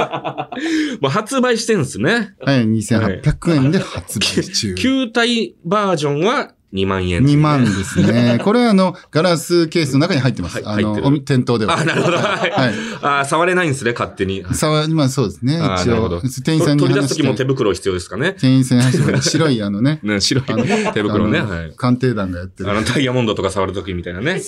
[1.02, 2.36] まあ、発売してんですね。
[2.42, 2.66] はい。
[2.66, 4.76] 2800円で発売中。
[4.76, 8.40] 球体バージョンは2万円、2万ですね。
[8.44, 10.60] これはあの、ガラスケースの中に入ってます。
[10.60, 11.80] あの、はい入ってるおみ店頭では。
[11.80, 12.18] あ、なるほど。
[12.18, 12.52] はい。
[12.52, 14.44] はいあ触れないんですね、勝手に。
[14.52, 15.56] さわ、まあそうですね。
[15.56, 16.22] 一応あなるほど。。
[16.22, 18.36] 店員さんに取り出す時も手、袋必要ですかね。
[18.38, 21.40] 店員さんに話して、白いあのね、 ね、白いあの手袋ね。
[21.40, 21.74] あのはい。
[21.78, 22.74] 鑑定団がやってるあ。
[22.74, 24.42] の、ダイヤモンドとか触る時みたいなね。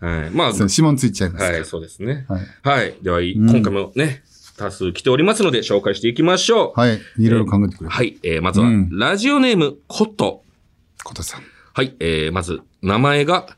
[0.00, 0.30] はい。
[0.32, 1.44] まあ、指紋ついちゃいます。
[1.44, 2.26] はい、そうですね。
[2.28, 2.42] はい。
[2.62, 2.94] はい。
[3.02, 4.22] では、今回もね、
[4.58, 6.80] 多数来ておりますので、紹介していきましょう。
[6.80, 7.00] はい。
[7.18, 7.90] いろいろ考えてくれる。
[7.90, 8.18] はい。
[8.22, 10.42] えー、まずは、うんラジオネーム、コット。
[11.02, 11.53] ことさん。
[11.76, 11.96] はい。
[11.98, 13.48] えー、まず、名前が、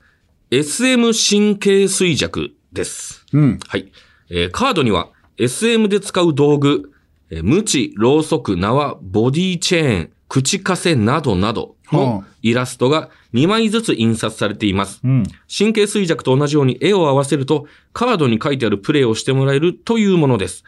[0.50, 3.26] SM 神経衰弱です。
[3.34, 3.58] うん。
[3.68, 3.92] はい。
[4.30, 6.92] えー、カードには、SM で使う道具、
[7.28, 15.02] えー、無知、ろうそく、縄、ボディチェーン、口枷などなどのイラストが2枚ずつ印刷されています。
[15.04, 15.24] うん。
[15.54, 20.64] 神経衰弱と同じように絵を合わせると、カードに書いてあるプレイをしてもらえるというものです。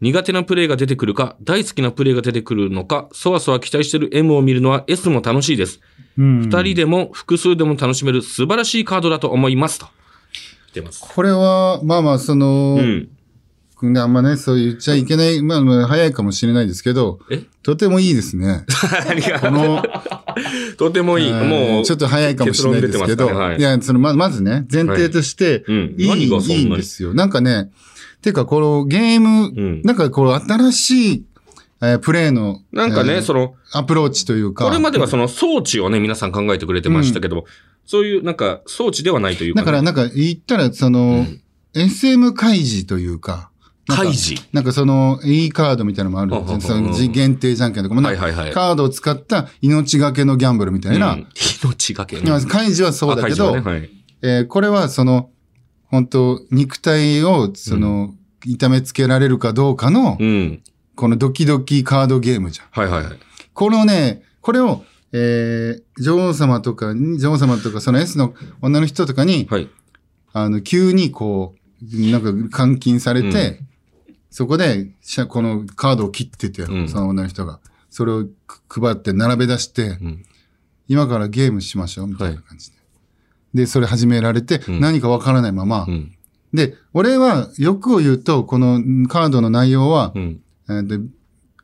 [0.00, 5.80] 苦手なプレイが出てくるか、大好きなプレイが出てくるのか、そわそわ期待している M を見るのは S も楽しいです。
[6.18, 9.78] うん二人でも複数でも楽しめる素晴らしいカードだと思います。
[9.78, 9.86] と。
[10.74, 11.00] 出ます。
[11.00, 13.08] これは、まあまあ、そのう、ん。
[13.98, 17.42] あんまね、そう言っちゃいけない、まあまあ、早いかもしれないですけど、え？
[17.62, 18.64] とてもいいですね。
[19.40, 19.82] この、
[20.78, 21.28] とてもいい。
[21.28, 27.12] えーもう、ちょっと早いかもしれないですけど、ねはいいや、その、ま、まずね、前提として、うんいい、何がそんいいんですよ。
[27.12, 27.70] なんかね、
[28.26, 29.82] ていうか、このゲーム、うん。
[29.84, 31.24] なんかこの新しい、
[31.80, 37.44] えープレイの、なんかね、えーその、アプローチというか、これまではその装置をね、皆さん考えてくれてましたけど、
[37.86, 39.64] そういうなんか装置ではないというか、ね。
[39.64, 41.24] だからなんか言ったら、その、
[41.74, 43.50] SM 開示というか、
[43.86, 48.50] なんか開示なんかその、いいカードみたいなのもあるほうほうほうそのじ限定じゃんけんとかも、はいはいはい。
[48.50, 51.26] カードを使った命がけのギャンブルみたいな、うん。
[51.62, 52.22] 命がけね。
[52.22, 53.90] いや開示はそうだけど、あ開示はねはい。
[54.22, 55.30] えーこれはその、
[55.88, 60.62] 本当肉体を、その、痛めつけられるかどうかの、うん。
[60.94, 62.66] このドキドキカードゲームじゃん。
[62.70, 63.18] はいはいはい。
[63.52, 69.68] このね、これを、えー女王様とかに、女王様とか、その S の女の人とかに、はい。
[70.32, 73.60] あの、急にこう、なんか監禁されて、
[74.30, 74.90] そこで、
[75.28, 77.60] このカードを切ってて、うんその女の人が。
[77.88, 78.26] それを
[78.68, 80.24] く配って並べ出して、ん
[80.88, 82.75] 今からゲームしましょう、みたいな感じで。
[83.54, 86.12] で、それ始められて、ん何かわからないまま、うん。
[86.52, 90.40] で、俺は、欲を言うと、このカードの内容は、うん。
[90.68, 90.98] えーで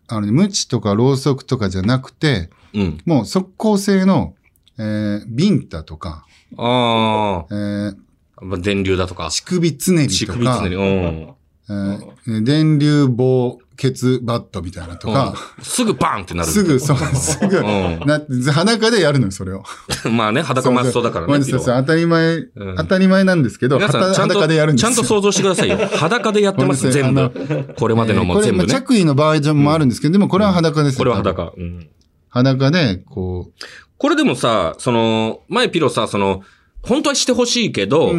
[0.09, 2.99] あのね、無知とかろうそくとかじゃなくて、うん。
[3.07, 4.35] もう速攻性の、
[4.79, 6.27] えービンタとか、
[6.59, 7.97] あえー
[8.37, 8.45] あ。
[8.45, 9.31] まあ、電流だとか。
[9.31, 10.77] 乳首つねりとか乳首つね、り。
[10.77, 11.35] うん。
[11.73, 13.89] えー電流棒ケ
[14.23, 16.49] バットみたいなとか、うんすぐバーンってなる。
[16.49, 18.21] すぐ、そう、すぐ、んな
[18.53, 19.65] 裸でやるのよ、それを。
[20.13, 21.27] まあね、裸マストだからね。
[21.27, 24.91] ごめんなさいピロは当たり前、うん当たり前なんですけど、皆さん、裸ちゃんと、裸でやるんですよ。
[24.93, 25.79] ちゃんと想像してくださいよ。
[25.97, 27.31] 裸でやってます、全部。
[27.77, 28.69] これまでのえーこれ、まあも全部ね。
[28.69, 31.17] 着衣のバージョンもあるんですけど、でもこれは裸ですよこれは。
[31.17, 31.53] 裸。
[31.57, 31.89] うん。
[32.29, 33.51] 裸で、こ
[33.99, 36.43] これでもさ、その、前ピロさ、その、
[36.83, 38.15] 本当はしてほしいけど。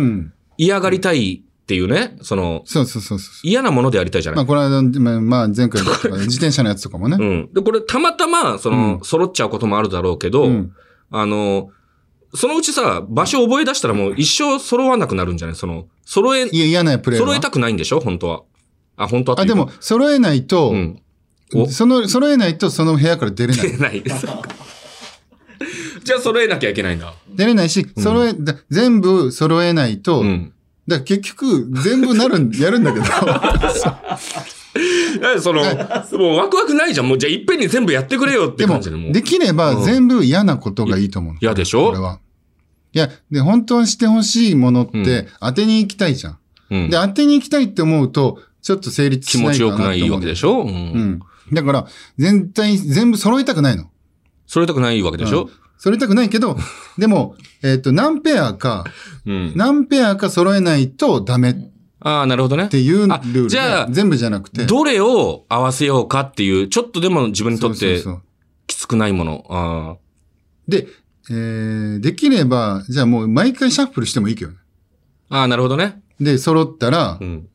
[0.58, 3.34] 嫌がりたいっていうね、その、そうそうそうそう。
[3.44, 4.38] 嫌なものでやりたいじゃない。
[4.38, 7.18] まあ、これは、まあ、まあ前回とか、 自転車のやつとかもね。
[7.20, 7.50] うん。
[7.54, 10.72] で、これたまたま、その、うん揃っちゃうこともあるだろうけど、うん
[11.10, 11.70] あの、
[12.36, 15.56] そのうちさ、場所覚え出したらもう一生揃わなくなるんじゃない？
[15.56, 17.26] その、揃え、いや、嫌なプレイは。
[17.28, 18.00] 揃えたくないんでしょ？
[18.00, 18.42] 本当は。
[18.98, 21.00] あ、本当はあ、でも、揃えないと、うん。
[21.56, 23.72] おその、揃えないとその部屋から出れない。
[23.72, 24.04] 出ない。
[26.04, 27.14] じゃあ揃えなきゃいけないんだ。
[27.30, 30.53] 出れないし、揃え、だ全部揃えないと、うん。
[30.88, 33.06] だ結局、全部なるん、 やるんだけど、
[35.36, 37.08] えその、もうワクワクないじゃん。
[37.08, 41.40] もうじゃあいっぺんに全部やってくれよって感じでもう。、できれば全部嫌なことがいいと思うの。
[41.42, 41.88] 嫌でしょ？
[41.88, 42.20] これは。
[42.94, 46.38] いや、で、本当はしてほしいものっうて、当てに行きたいじゃん。
[46.72, 49.96] うんで、当てに行きたいって思うと、ちょっと成立気持しないかなと思う。
[49.96, 50.64] ちよくないわけでしょ？
[50.64, 50.68] う。
[50.68, 51.20] うんん。
[51.54, 53.86] だから、全体、全部揃えたくないの。
[54.48, 55.50] 揃えたくないわけでしょ？
[55.84, 56.56] 揃えたくないけど、
[56.98, 58.86] でも、えっ、と、何ペアか、
[59.26, 59.52] うん。
[59.58, 61.56] 何ペアか揃えないとダメっ
[62.00, 62.70] ああ、なるほどね。
[62.70, 64.66] ていうルあールでじゃあ全部じゃなくて。
[64.66, 68.02] どれを合わせようかっていう、ちょっとでも自分にとって
[68.68, 69.46] きつくないもの。
[69.50, 69.96] あ
[70.70, 70.88] で、
[71.30, 74.58] えー、できれば、じゃあもう毎回シャッフルしてもいいけどね。
[75.30, 75.40] あ。
[75.40, 76.02] ああ、なるほどね。
[76.20, 77.48] で、揃ったらう、ん。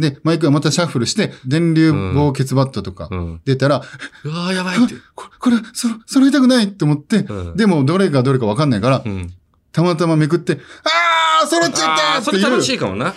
[0.00, 3.40] で、毎回またシャッフルして、電流棒ケツバットとかうん。
[3.44, 3.82] 出たら、
[4.24, 4.94] うわーやばいって。
[5.14, 9.32] これ、これ、そ、揃えたくないって思って、うんでもどれがどれかわかんないから、うん。
[9.72, 13.06] たまたまめくって、あー揃っちゃったそれ楽しいかもな。
[13.06, 13.12] や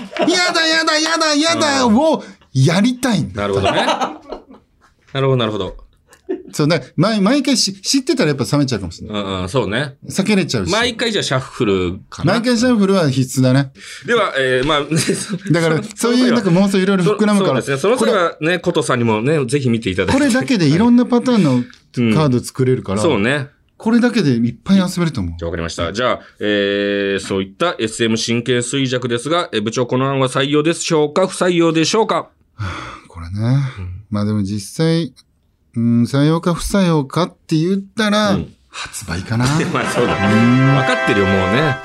[0.54, 3.44] だやだやだやだをやりたいんだ。
[3.44, 3.86] なるほどね。
[5.14, 5.91] なるほど、なるほど。
[6.54, 9.22] そうだ、毎毎回し知ってたらやっぱ冷めちゃうかもしれない。
[9.22, 9.96] うんうん、そうね。
[10.10, 10.72] 避けれちゃうし。
[10.72, 12.34] 毎回じゃあシャッフルかな。
[12.34, 13.72] 毎回シャッフルは必須だね。
[14.06, 14.88] では、えー、まあ、ね、
[15.52, 17.54] だから、そういうなんか妄想いろいろ膨らむから。
[17.54, 17.78] そうですね。
[17.78, 20.20] そのこれ際はね、コトさんにもね、ぜひ見ていただいて。
[20.20, 21.64] これだけでいろんなパターンの
[22.16, 23.50] カード作れるから、そうね。
[23.78, 25.34] これだけでいっぱい遊べると思う。
[25.40, 25.92] じゃあわかりました。
[25.92, 31.28] じゃあ、えー、そういった SM 神経衰弱ですが、えー部長この案は採用でしょうか？
[31.28, 32.30] 不採用でしょうか？
[33.08, 33.58] これね。
[34.12, 35.14] まあでも実際、
[35.76, 39.46] うん、採用か不採用かって言ったら、うん発売かな。
[39.74, 40.36] まあそうだね。
[40.76, 41.76] 分かってるよ、もうね。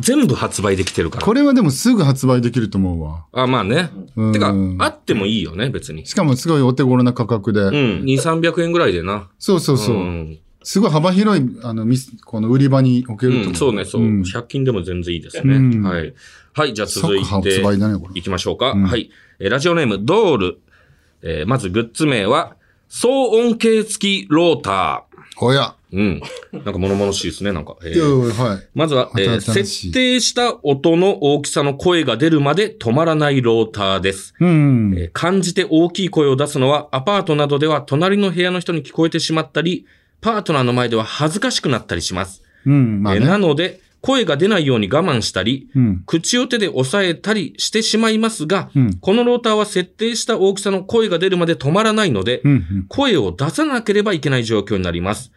[0.00, 1.26] 全部発売できてるから。
[1.26, 3.24] これはでもすぐ発売できると思うわ。
[3.32, 3.90] あ、まあね。
[4.16, 6.06] うんてか、あってもいいよね、別に。
[6.06, 7.60] しかもすごいお手頃な価格で。
[7.60, 7.70] うん。
[8.04, 9.28] 2、300円ぐらいでな。
[9.38, 9.96] そうそうそう。
[9.96, 13.48] んすごい幅広い、あの、ミス、この売り場に置けると思う。
[13.50, 14.02] うん、そうね、そう。
[14.02, 15.56] ん100均でも全然いいですね。
[15.56, 16.14] うんはい。
[16.52, 17.62] はい、じゃあ続いて。
[18.14, 18.72] いきましょうか。
[18.72, 19.10] うんはい。
[19.38, 20.58] えーラジオネーム、ドール。
[21.22, 22.56] えーまずグッズ名は、
[22.94, 23.08] 騒
[23.48, 25.44] 音計付きローター。
[25.44, 25.74] おや。
[25.92, 26.22] うん。
[26.52, 27.76] なんか物々しいですね、なんか。
[27.82, 28.68] えーいやはい。
[28.72, 34.34] まずは、えー設定した音の大きさの声が出るまで止まらないローターです。
[34.38, 34.94] うん。
[34.96, 39.86] えー感じて大きい声を出すのは、アパートなどでは隣の部屋の人に聞こえてしまったり、
[40.20, 42.42] パートナーの前では恥ずかしくなったりします。
[42.64, 43.02] うん。
[43.02, 43.46] まあえーなね。
[43.46, 46.02] ので、声が出ないように我慢したり、うん。
[46.04, 52.52] 口を手で押さえたりしてしまいますが、うんこのローターは設定した大きさの声が出るまで止まらないので、うん。
[52.52, 52.86] うん。
[52.88, 55.32] 声を出さなければいけない状況になります。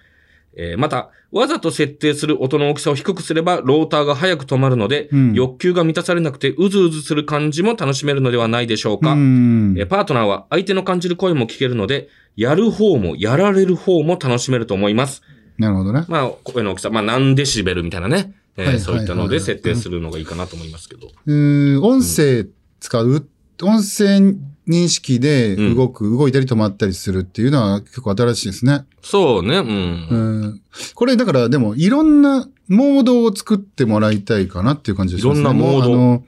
[0.58, 9.14] えーまた、わざと設定する音の大きさを低くすれば、ローターが早く止まるので、うん欲求が満たされなくて、うずうずする感じも楽しめるのではないでしょうか。
[9.14, 15.22] うんえーパートナーは相手の感じる声も聞けるので、やる方もやられる方も楽しめると思います。
[15.58, 16.06] なるほどね。
[16.08, 21.08] まあ、声の大きさ、まあ何デシベルみたいなね、えーはいはいそういったのはいで設定するのがいいかなと思いますけど。
[21.26, 22.48] うーん音声
[22.80, 23.28] 使う、
[23.62, 24.36] 音声
[24.68, 28.86] 認識で動く、動いたり止まったりするっていうのは結構新しいですね。
[29.02, 29.66] そうね、うん。
[29.66, 30.62] うん。
[30.94, 35.32] これだからでもいろんなモードを作ってもらいたいかなっていう感じですね。
[35.32, 35.84] いろんなモー
[36.20, 36.24] ド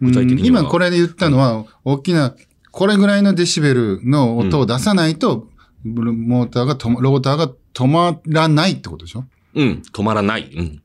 [0.00, 2.34] 具体今これで言ったのは、大きな、
[2.70, 5.48] これぐらいのデシベルの音を出さないと、
[5.84, 9.24] モーターが止ま、ローターが止まらないってことでしょ？
[9.54, 10.50] うん、止まらない。
[10.54, 10.82] うん。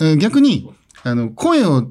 [0.00, 0.72] えー逆に、
[1.04, 1.90] あの、声を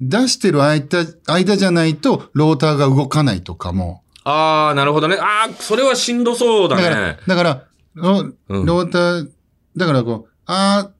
[0.00, 4.02] 出してる間、間じゃないと、ローターが動かないとかも。
[4.24, 5.16] あー、なるほどね。
[5.20, 7.18] あー、それはしんどそうだだから、ね。
[7.26, 7.64] だから、
[7.94, 8.18] ロ
[8.48, 9.30] うんローター、
[9.76, 10.90] だからこう、あ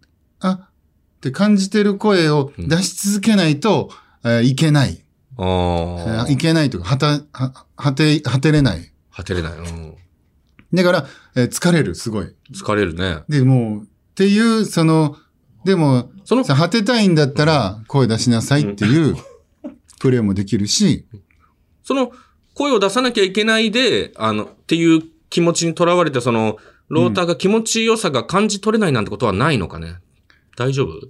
[0.41, 0.69] ー、あっ
[1.21, 3.91] て感じてる声を出し続けないと、
[4.25, 5.03] えーいけない。
[5.39, 8.93] あえーーいけないとか、はた、は、果て、果てれない。
[9.15, 9.53] 果てれない。
[9.53, 9.95] うん。
[10.75, 11.07] だから、
[11.37, 12.35] えー疲れる、すごい。
[12.53, 13.19] 疲れるね。
[13.29, 15.17] で、もう、っていう、その、
[15.65, 19.17] でも、そのさ果てたいんだったら、声出しなさいっていう、
[20.01, 21.07] プレイもできるし、
[21.85, 22.13] その、
[22.55, 26.59] 声を出さなきゃいけないで、あの、っていう気持ちにとらわれて、その、
[26.89, 29.97] ローターが気持ちよさが感じ取れないなんてことはないのかね？
[30.57, 31.09] 大丈夫？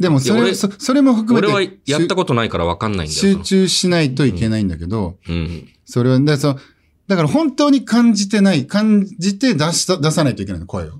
[0.00, 3.20] でもそれ、そそれも含め俺て、はやったことないからわかんないんだよ。
[3.20, 5.68] 集中しないといけないんだけど、うん。
[5.84, 6.56] それは、だからそ
[7.08, 10.92] だから本当に感じてない、感じて出し、出さないといけないの、声を。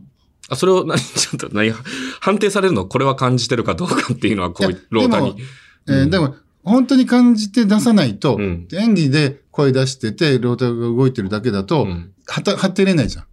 [0.52, 1.72] あ、それを、 何、ちょっと、何、
[2.20, 5.48] 判定されるのこれは感じてるかどうかっていうのは、こうローターにでも。
[5.88, 13.24] えーでも、本当に感じて出さないと、うん演技で声出してて、ローターが動いてるだけだと、うんはた、はてれないじゃん。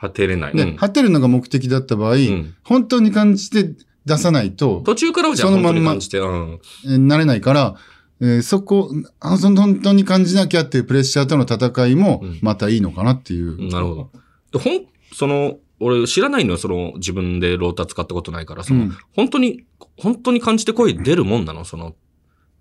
[0.00, 0.56] 果てれない。
[0.56, 3.74] で、うんはてるのが目的だった場合、ん本当に感じて
[4.06, 5.98] 出さないと、途中からはじゃそのまんまうん。
[5.98, 7.74] えーなれないから、
[8.20, 8.90] えーそこ、
[9.20, 13.70] あその本当に感じなきゃっていうプレッシャーとの戦いもうん、またいいのかなっていう。
[13.70, 14.58] なるほど。
[14.58, 19.64] で、ほん、その、俺知らないのよ、その、自分でローター使ったことないから、その、うん本当に、
[19.98, 21.94] 本当に感じて声出るもんなのその、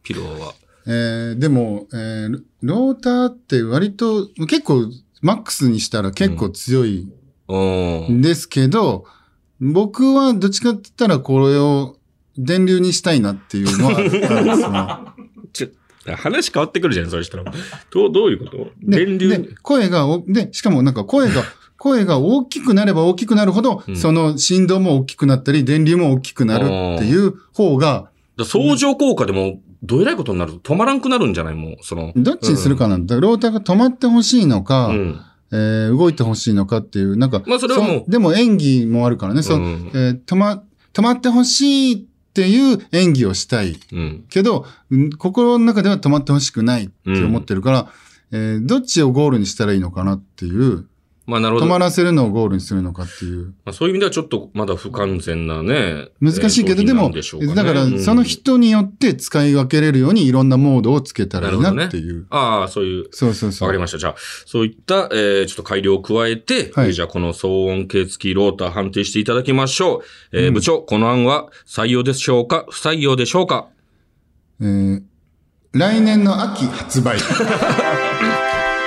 [0.04, 0.54] ピローは。
[0.88, 4.86] えーでも、えーローターって割と、結構、
[5.22, 7.08] マックスにしたら結構強い
[7.48, 7.58] う
[8.12, 8.18] ん。
[8.18, 9.06] んですけど、
[9.62, 11.98] 僕はどっちかって言ったらこれを
[12.38, 15.30] 電流にしたいなっていうのはあるんですね。
[15.54, 17.46] ちょ、話変わってくるじゃん、それしたら。
[17.92, 18.58] どう、どういうこと？
[18.84, 19.30] で電流？
[19.30, 21.44] で、声がお、で、しかもなんか声が、
[21.86, 26.68] 声が大きくなれば大きくなるほど、うんその振動も大きくなったり、電流も大きくなるっ
[26.98, 31.56] ていう方が、だ相乗効果でも、どえらいことになる止まらんくなるんじゃない？
[31.56, 32.12] もう、その。
[32.16, 33.20] どっちにするかなんだ。
[33.20, 35.20] ローターが止まってほしいのか、うん。
[35.52, 41.98] えー動いてほしいのかっていう、なんか、まあそれはもうでも演技もあるからね、そううんえー止ま、止まってほしいっ
[42.34, 43.78] ていう演技をしたい。
[43.94, 44.26] うん。
[44.30, 47.88] けど、うん心の中では止まってほしくないって思ってるから、
[48.32, 50.88] えーどっちをゴールにしたらいいのかなっていう、
[51.28, 51.66] まあなるほど。
[51.66, 53.54] ま止まらせるのをゴールにするのかっていう。
[53.66, 56.10] あ、そういう意味ではちょっとまだ不完全なね。
[56.22, 62.28] 難しいけど、でも、でしょうかねだから、その人によって使い分けれるようにいろんなモードをつけたらいいなっていう。
[62.30, 63.06] ああ、そういう。
[63.12, 63.68] そうそうそう。
[63.68, 63.98] わかりました。
[63.98, 64.16] じゃあ、
[64.46, 70.38] そういった、えー、ちょっと改良を加えて、はいえーじゃあ、この騒音計付きローター判定していただきましょう。
[70.38, 72.66] えー部長、この案は採用でしょうか？
[72.70, 73.68] 不採用でしょうか？
[74.62, 75.02] えー
[75.78, 77.18] 来年の秋発売。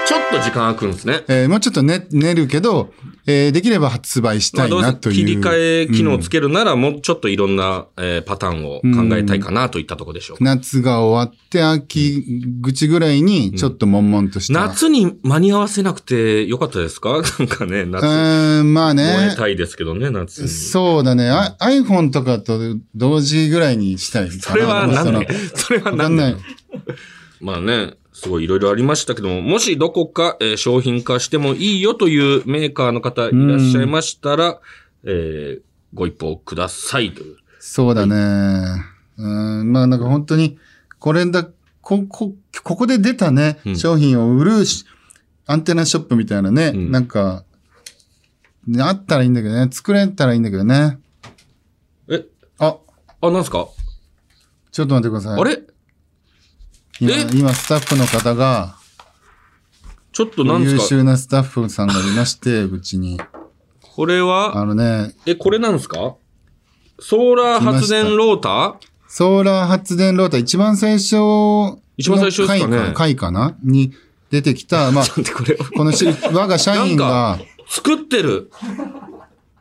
[0.08, 1.24] ちょっと時間空くんですね。
[1.28, 2.92] えーもうちょっと寝、寝るけど、
[3.26, 5.14] えーできれば発売したいなという。
[5.14, 10.44] 切り替え機能をつけるなら、もうちょっといろんな、えーパターンを考えたいかなといったところでしょうか。
[10.44, 12.24] 夏が終わって秋
[12.62, 14.60] 口ぐらいにちょっと悶々とした。
[14.66, 17.20] 夏に間に合わせなくてよかったですか？
[17.38, 19.36] なんかね、う夏、ーん、まあ燃ねえ。
[19.36, 20.48] たいですけどね、夏に。
[20.48, 21.28] そうだね。
[21.28, 22.58] あ iPhone とかと
[22.94, 24.30] 同時ぐらいにしたい。
[24.30, 26.44] それは何だよそれはわかんない何だよ。
[27.40, 34.60] まあね、すごいいろいろありましたけども、もしどこか、えー商品化してもいいよというメーカーの方いらっしゃいましたら、
[35.04, 35.60] えー
[35.94, 37.36] ご一報くださいという。
[37.60, 38.82] そうだね。
[39.16, 39.26] う
[39.62, 40.58] ん、まあなんか本当に、
[40.98, 41.48] これだ、
[41.80, 44.84] こ、こ、ここで出たね、うん商品を売るし
[45.46, 47.44] アンテナショップみたいなね、うんなんか、
[48.66, 49.68] ねあったらいいんだけどね。
[49.72, 50.98] 作れたらいいんだけどね。
[52.08, 52.26] え、
[52.58, 52.76] あ、
[53.22, 53.68] あ、なんすか？
[54.72, 55.40] ちょっと待ってください。
[55.40, 55.62] あれ？
[57.00, 58.76] 今え、今スタッフの方が、
[60.12, 60.82] ちょっとなんですか？
[60.82, 63.20] 優秀なスタッフさんがいまして、うちに。
[63.80, 66.16] これは、あのね、え、これなんですか？
[66.98, 68.74] ソーラー発電ローター？
[69.06, 72.78] ソーラー発電ローター、一番最初の一番最初ですかね。
[72.78, 73.56] 回回かな？
[73.62, 73.92] に
[74.30, 75.54] 出てきた、まあ、これ。
[75.54, 75.58] を。
[75.76, 77.38] このし、我が社員が、
[77.68, 78.50] 作ってる。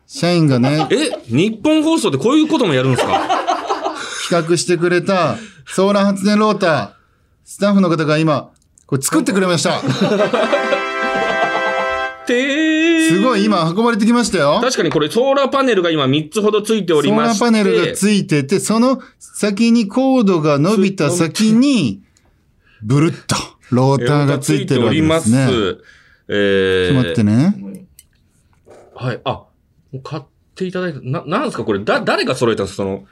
[0.07, 3.27] 社員がね、え、日本放送でこういうこともやるんですか？
[4.29, 6.96] 企画してくれたソーラー発電ローター、
[7.49, 8.51] スタッフの方が今、
[8.87, 9.79] これ作ってくれました。
[12.27, 14.59] て すごい、今運ばれてきましたよ。
[14.61, 17.45] 確かにこれソーラーパネルが今3つほどついておソーラりまして。
[17.45, 22.01] ーパネルがついてて、その先にコードが伸びた先に、
[22.83, 23.37] ブルッと、
[23.71, 25.47] ローターがついてるわけですね。
[25.49, 25.77] ちょっ
[26.27, 27.55] えー、と待ってね。
[28.93, 29.21] はい。
[29.23, 29.43] あ、
[30.03, 30.23] 買っ
[30.53, 30.99] ていただいた。
[31.01, 32.83] な、なんですかこれ、だ、誰が揃えたんですか？
[32.83, 33.05] その。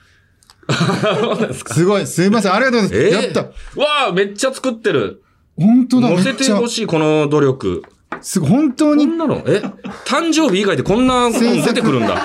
[1.66, 3.16] すごい、すいません、ありがとうございます。
[3.16, 3.42] えーやった。
[3.80, 5.22] わあめっちゃ作ってる。
[5.58, 6.68] 本当だ、め乗せてほ。
[6.68, 7.84] しい、この努力。
[8.22, 9.62] すごい、本当にこんなの、え？
[10.06, 12.22] 誕生日以外でこんな本出てくるんだ。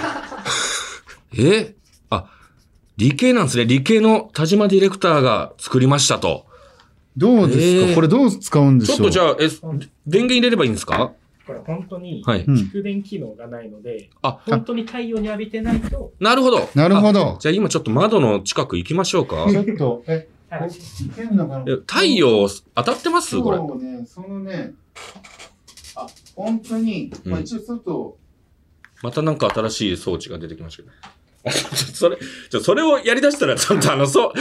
[1.39, 1.75] え？
[2.11, 2.27] あ、
[2.97, 3.67] 理系なんですね。
[3.67, 6.47] 理系の田島ディレクターが作りましたと。
[7.17, 8.97] どうですか、えーこれどう使うんでしょう？
[8.97, 9.49] ちょっとじゃあ、え、
[10.07, 11.13] 電源入れればいいんですか？
[11.51, 16.69] これ本当に蓄電機能がないので、あ本当に太陽に浴びてないと、なるほど。
[16.77, 19.47] なるほどあじゃあ今ちょっと窓の近く行きましょうか。
[19.51, 23.57] ちょっと、え、はいいけんのかなえ太陽当たってますこれ。
[23.59, 24.75] そうね、そのね、
[25.97, 28.17] あ、本当に、まあうん一応外、
[29.03, 30.95] またなんか新しい装置が出てきましたけど。
[31.95, 32.19] それ、
[32.51, 34.33] ちょそれをやり出したら、ちょっとあの、そう、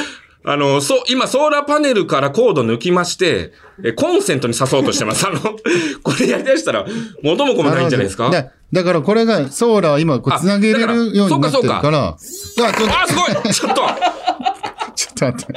[0.46, 3.52] あの、そう、今、ソーラーパネルからコード抜きまして、
[3.84, 5.28] え、コンセントに刺そうとしてます。
[5.28, 5.40] あの、
[6.02, 6.86] これやり出したら、
[7.22, 8.30] 元も子もないんじゃないですか？
[8.30, 13.82] だだからこれが、ソーラー今こあう繋げれるようになってるだかから、あ、ちょっと、あ、すごいちょっと
[14.96, 15.54] ちょっと待って。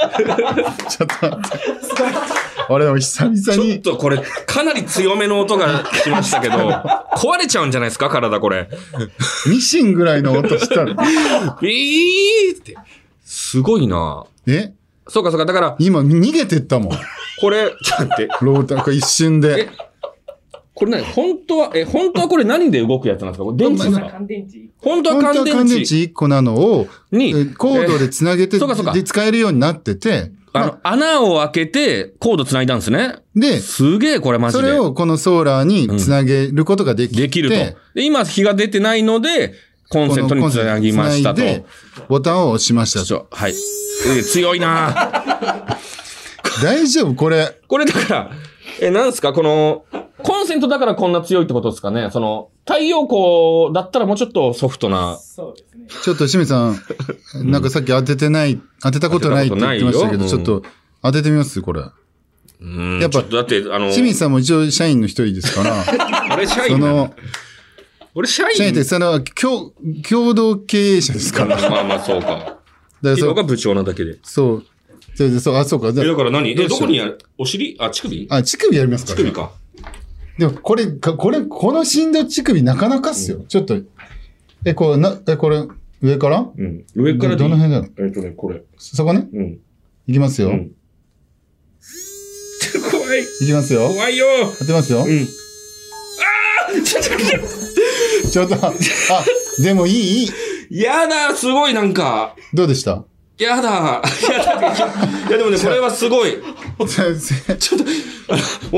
[0.88, 1.58] ちょっと待って。
[2.68, 6.56] 俺久々ちょっに、とこれ、かなり強めの音がしましたけど、
[7.16, 8.08] 壊れちゃうんじゃないですか？
[8.08, 8.68] 体これ。
[9.46, 10.94] ミシンぐらいの音したの。
[11.60, 12.76] ビーって。
[13.24, 14.72] すごいなえ？
[15.08, 15.46] そうかそうか。
[15.46, 16.98] だから、今逃げてったもん。
[17.40, 18.34] これ、ちょっと待って。
[18.42, 19.68] ローターが一瞬で。
[20.74, 23.44] これね、本当は、え、本当はこれ何で動くやつなんですか？
[23.44, 24.08] これ電池ですか？
[24.10, 24.58] 乾電池。
[24.78, 33.16] 本当は本当は乾電池乾電池1個なのを、に、えコードで繋げて、えそうかそうかで使えるようになってて、あの、穴を開けてコード繋いだんですね。
[33.34, 34.62] で、すげえこれマジで。
[34.64, 37.54] それをこのソーラーに繋げることができて、できると。
[37.54, 37.76] で、
[38.06, 39.54] 今日が出てないので、
[39.88, 41.40] コンセントに繋ぎましたと。
[41.42, 41.64] このコンセントに繋いで
[42.08, 43.04] ボタンを押しましたと。
[43.06, 43.54] ちょはい。
[44.06, 45.78] えー強いな
[46.62, 47.14] 大丈夫？
[47.14, 47.58] これ。
[47.66, 48.30] これだから、
[48.80, 49.32] え、なんですか？
[49.32, 49.84] この、
[50.18, 52.10] コンセントだからこんな強いってことですかね？
[52.10, 55.16] その、太陽光だったらもうちょっとソフトな。
[55.18, 55.86] そうですね。
[56.02, 56.76] ちょっと清水さん、
[57.50, 60.68] なんかさっき当ててない、当てたことないって言ってましたけど、ちょっとと
[61.02, 61.82] 当ててみますこれ。
[62.60, 63.00] うん。
[63.00, 65.74] やっぱちょとだって、あの、清水さんも一応社員の一人ですから、
[66.32, 67.14] あれ社員なその、
[68.14, 69.72] 俺社員社員ってその、共、
[70.08, 71.56] 共同経営者ですから。
[71.70, 72.58] まあまあそうか。
[73.10, 74.18] らそう、今が部長なだけで。
[74.22, 74.66] そう、
[75.14, 75.88] それでそう、あ、そうか。
[75.88, 76.50] え、だから何？
[76.50, 77.18] え、どこにやる？
[77.38, 77.76] お尻？
[77.80, 78.26] あ、乳首？
[78.30, 79.52] あ、乳首やりますか乳首か。
[80.38, 83.44] でも、これ、かこれ、この振動乳首なかなかっすよ。
[83.48, 83.78] ちょっと、
[84.64, 85.66] え、こう、な、え、これ、
[86.00, 86.48] 上から？
[86.56, 86.84] うん。
[86.94, 87.92] 上からどの辺だろう？
[88.06, 88.62] えっとね、これ。
[88.78, 89.28] そこね？
[89.32, 89.58] うん。
[90.06, 90.48] いきますよ。
[90.48, 90.72] うん。
[92.90, 93.22] 怖い。
[93.22, 93.88] いきますよ。
[93.88, 94.26] 怖いよ。
[94.58, 95.00] 当てますよ。
[95.00, 95.04] うん。
[95.04, 97.10] あーちょっと
[98.30, 98.72] ちょっと、あ、
[99.62, 100.28] でもいいいい
[100.74, 102.34] やだ、すごいなんか。
[102.54, 103.04] どうでした？
[103.38, 104.00] やだ。
[104.22, 104.74] やだ。
[105.28, 106.38] いや、でもね、これはすごい。
[106.86, 107.86] 先生ちょっと、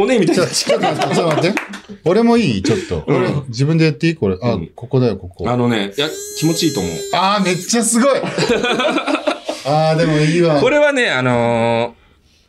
[0.00, 0.46] おねえみたいな。
[0.48, 1.60] ちょっと待って、ちょっと待って。
[2.04, 2.62] 俺もいい？
[2.62, 3.04] ちょっと。
[3.06, 4.14] 俺、自分でやっていい？
[4.16, 4.36] これ。
[4.42, 5.48] あ、うんここだよ、ここ。
[5.48, 6.92] あのね、いや、気持ちいいと思う。
[7.12, 8.18] あー、めっちゃすごい
[9.66, 10.60] あー、でもいいわ。
[10.60, 12.03] これはね、あのー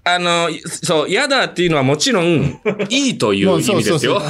[0.07, 4.21] あのーそう、やだっていうのはもちろん、 いいという意味ですよ。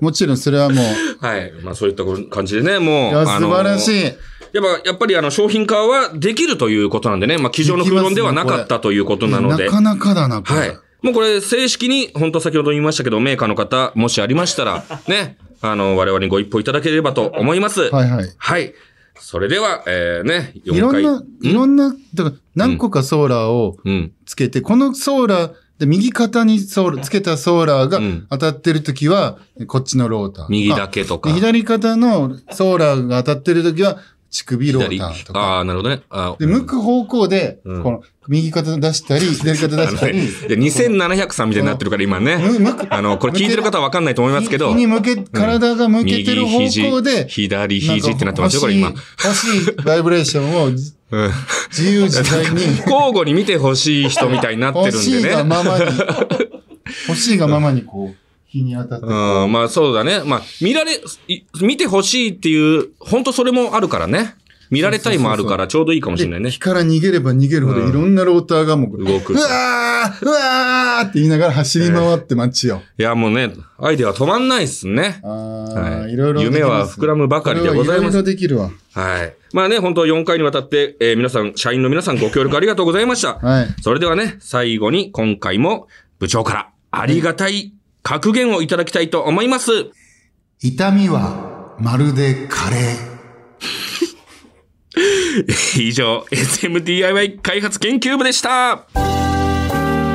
[0.00, 1.52] もちろんそれはもう、はい。
[1.62, 3.12] まあそういった感じでね、もう。
[3.12, 4.00] いや、素晴らしい。
[4.00, 4.02] い。
[4.02, 4.12] やっ
[4.52, 9.66] ぱ、やっぱりあの、商品化はできるということなんでね、まあ、机上の空論ではなかったということなので。
[9.66, 10.58] なかなかだな、これ。
[10.60, 10.78] はい。
[11.02, 17.90] もうこれ、正式に、本当先ほど言いましたけど、メーカーの方、もしありましたら、ね、あの、我々にご一報いただければと思います。
[17.90, 18.34] はいはい。
[18.36, 18.74] はい。
[19.18, 20.78] それでは、えー、ね、4回。
[20.78, 24.12] いろんな、いろんな、だから何個かソーラーをうん。
[24.24, 30.46] つけて、このソーラー、で右肩にソーラー、つけたソーラーがうん当たってるときは、こっちのローター。
[30.48, 31.34] 右だけとかで。
[31.34, 33.98] 左肩のソーラーが当たってるときは、
[34.30, 34.98] 乳首ロー左。
[34.98, 35.64] ターとああ、か。
[35.64, 36.02] なるほどね。
[36.10, 40.18] あで、向く方向で、うんこの、右肩出したり、左肩出したり。
[40.48, 42.38] で、2703みたいになってるから今ね。
[42.90, 44.70] あの、これ聞いてる方はわかんないと思いますけど。
[44.70, 48.88] 日に向け、体が向けてる方向で、左肘ってなってますよ、これ今。
[48.88, 50.92] 欲しいバイブレーションを自
[51.78, 55.44] 由自在に、交互に見てほしい人みたいになって欲るんしいがでね。
[55.44, 55.84] ままに、
[57.08, 58.25] 欲しいがままにこう、
[58.56, 59.44] 日に当たってこう。
[59.44, 60.22] うん、まあそうだね。
[60.24, 64.36] まあ、見られ、い見てほしいっていう、本当それもあるからね。
[64.70, 66.58] 見られたいもあるからちょうどいいかもしれないねで火。
[66.58, 72.80] から逃げれば逃げるほどいろんなローターがもう、動くうわーうわーって言いながら走り回って街を。
[72.98, 75.20] いや、もうね、アイデアは止まんないっすね。
[75.22, 76.42] ああ、はいいろいろ。
[76.42, 78.70] 夢は膨らむばかりでございますいろいろできるわ。
[78.92, 79.34] はい。
[79.52, 83.38] まあね、本当4回にわたって、えー皆さん、社員の皆さんご協力ありがとうございました。
[83.38, 83.68] はい。
[83.82, 85.86] それではね、最後に今回も
[86.18, 87.72] 部長からありがたい
[88.06, 89.90] 格言をいただきたいと思います。
[90.62, 95.82] 痛みはまるでカレー。
[95.82, 98.86] 以上、SMDIY 開発研究部でした。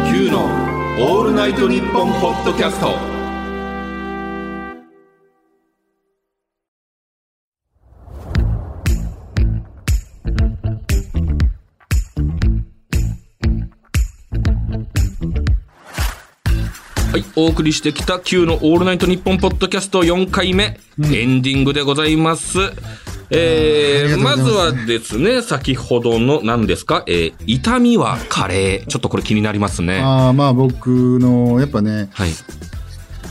[0.10, 0.46] Q の
[1.00, 3.21] オールナイトニッポンポッドキャスト。
[17.36, 22.60] お送りしてきた Q のオールナイトニッポンポッドキャスト4回目、エンディングでございます。
[23.30, 28.88] えー、まずはですね、先ほどの何ですか、えー、痛みはカレー。
[28.88, 30.02] ちょっとこれ気になりますね。
[30.02, 32.32] ああ、まあ僕の、やっぱね、はい。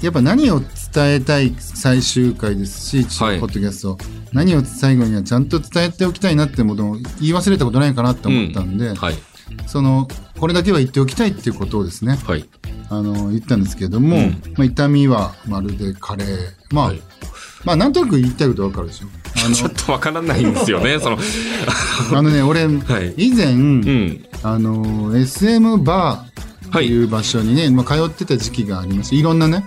[0.03, 3.99] やっぱ何を伝えたい最終回ですし、はいポッドキャスト、
[4.33, 9.15] 何を最後にはちゃんと伝えておきたいなってことを言い忘れたことないかなって思ったんで、はい。
[9.67, 12.49] その、これだけは言っておきたいっていうことをですね、はい。
[12.91, 16.29] あの、言ったんですけども、うんまあ、痛みはまるでカレー。
[16.73, 17.01] まあ、はい
[17.65, 19.07] まあ、なんとなく言いたいことわかるでしょ。
[19.55, 24.25] ちょっとわからないんですよね、その、あの、あのね、俺、はい以前、うん。
[24.43, 29.65] あの、SM バーっていう場所にね、まあ、通ってた時期がありまして、いろんなね、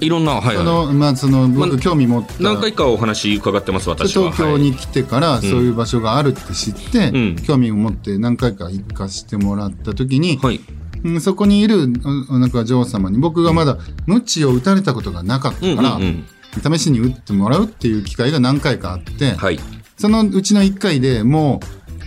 [0.00, 2.34] いろんな、はい、はその、まあ、その、僕、ま興味持った。
[2.34, 2.36] い。
[2.40, 4.30] 何回かお話伺ってます、私は。
[4.30, 10.60] 東京に来てからそういう場所があるって知って、うん興味を持って何回か行かしてもらった時に、はい。
[11.04, 11.92] うんそこにいる
[12.28, 15.76] おなんか女王様に僕がまだ鞭を打たれたことがなかった。
[15.76, 16.24] から、うん。
[16.62, 19.58] 試しに打ってもらうっていう機会が何回かあって、はい。
[19.96, 21.60] そのうちの1回でも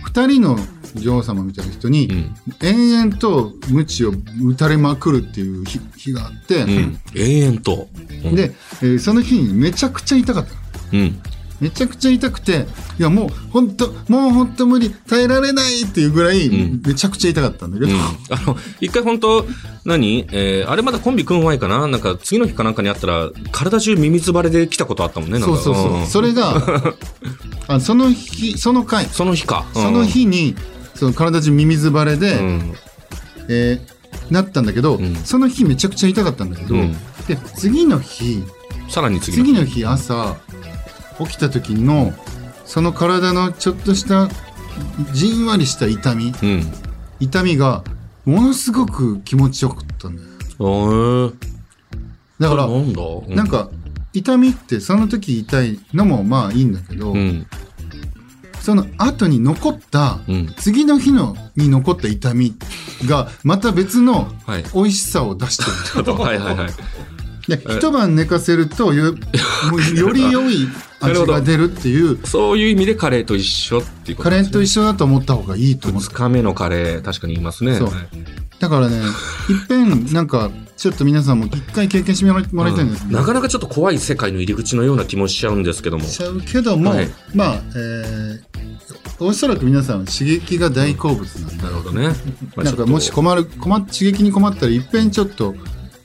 [0.04, 0.58] う2人の
[0.94, 2.34] 女王様みたいな人に、うん。
[2.62, 4.12] 延々と鞭を
[4.44, 7.00] 打たれまくるっていう日日があって、うん。
[7.14, 7.88] 永遠と。
[8.24, 10.52] うん、で、えーその日にめちゃくちゃ痛かった。
[10.92, 11.20] うん。
[11.60, 12.66] めちゃくちゃ痛くて、
[12.98, 17.98] いやもう本当もう本当無理、耐えられないっていうぐらい、うんめちゃくちゃ痛かったんだけど、うん。
[17.98, 18.04] あ
[18.46, 19.46] の、一回本当
[19.84, 20.26] 何？
[20.32, 21.86] えー、あれまだコンビ組む前かな？
[21.86, 25.56] なんか次の日かなんかにあったら、体中ミミズバレで来たことあったもんね、なんか。
[25.56, 26.94] そうそうそう、んそれが
[27.68, 29.66] あその日、その回、その日か。
[29.74, 30.04] うんその。
[30.04, 30.54] 日に、
[30.94, 32.74] その体中ミミズバレで、うん。
[33.48, 33.96] えー
[34.30, 36.96] なったんだけど、んその日めちゃくちゃ痛かったんだけど、うん
[37.28, 38.42] で次の日
[38.88, 39.52] さらに次の日。
[39.52, 40.36] 次の日朝
[41.18, 42.12] 起きた時の
[42.64, 44.28] その体のちょっとした
[45.12, 46.72] じんわりした痛みうん。
[47.20, 47.82] 痛みが
[48.24, 51.34] ものすごく気持ちよかったんだよおー。
[52.38, 53.70] だからなんだ、うなん、か
[54.12, 57.46] 痛みってその時痛いのもまあいいんだけど、うん。
[58.60, 60.54] その後に残ったうん。
[60.58, 62.56] 次の日のに残った痛み
[63.06, 64.64] がまた別のはい。
[64.74, 65.56] 美味しさを出し
[65.94, 66.66] てる はいはいはい。
[66.68, 66.72] で
[67.48, 69.14] 一晩寝かせるとよ
[69.94, 70.68] より良い
[71.00, 72.18] 味が出るっていう。
[72.24, 77.80] そういう意味でカレーと一緒っていうことカレーと一一緒だと思った方がいいと思っ2た日目のカレー、確かに言いますね。
[78.58, 79.02] だからねいっ
[79.68, 86.04] ぺんなんかちょっと皆さんも一回経験してもらいたいんですけど、なかなかちょっと怖い世界の入り口のような気もしちゃうんですけども。
[86.04, 87.08] しちゃうけども、はい。
[87.34, 92.08] まあ、えー、おそらく皆さんは刺激が大好物なんで、なるほどね。
[92.56, 95.54] まあなんかもし困る困っ刺激に困ったらいっぺんちょっと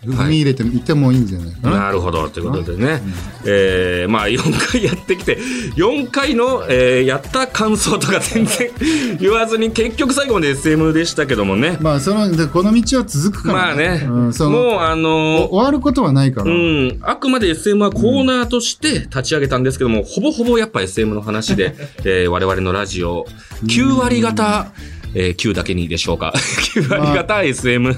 [0.06, 2.28] 踏み入れてみてもいいんじゃないかとな、なるほど。
[2.30, 3.02] ということでね。
[3.46, 5.38] えー、まあ4回やってきて、
[5.76, 8.72] 4回の、えー、やった感想とか全然
[9.20, 11.78] 言わずに、結局最後まで SM でしたけどもね。
[11.82, 14.02] まあそのでこの道は続くから、まあね。
[14.08, 23.28] うん、そのもうあのーお終わることはないから、うん、あくまで SM はコーナーとして立ち上げたんですけども、ほぼほぼやっぱ SM の話で、 えー我々のラジオ、
[23.66, 24.72] 9割方、
[25.14, 26.34] えー、9だけにでしょうか。
[26.76, 27.96] 9割方 SM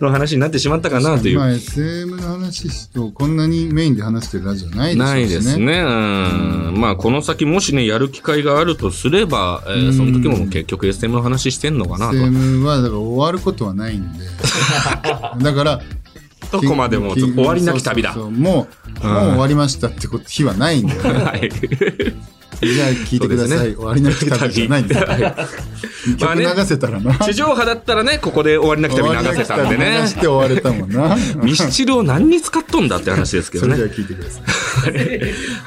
[0.00, 1.38] の話になってしまったかなという。
[1.38, 5.06] まあ SM の話をこんなにメインで話してるラジオないでしょうしね。
[5.06, 5.80] ないですね。
[5.80, 6.80] うん。
[6.80, 12.16] まあ、この先もしね、やる機会があるとすれば、えーその時も結局 SM の話してんのかなと。
[12.16, 14.18] SM はだから終わることはないんで。
[15.42, 15.82] だから、
[16.52, 18.12] どこまでもき終わりなき旅だ。
[18.12, 18.68] そうそうそうも
[19.02, 20.94] う、うんもう終わりましたってこと日はないんで。
[20.98, 21.50] はい。
[22.60, 25.06] じゃあ聞いてください、終わりなき旅じゃないんですよ
[26.20, 30.06] まあね曲流せたらな地上波だったらね、ここで終わりなき旅流せたんでね流。
[30.08, 33.92] して終われたもんな ミスチルを何に使っとんだって話ですけどねそれで。
[33.92, 34.40] は聞いてくださ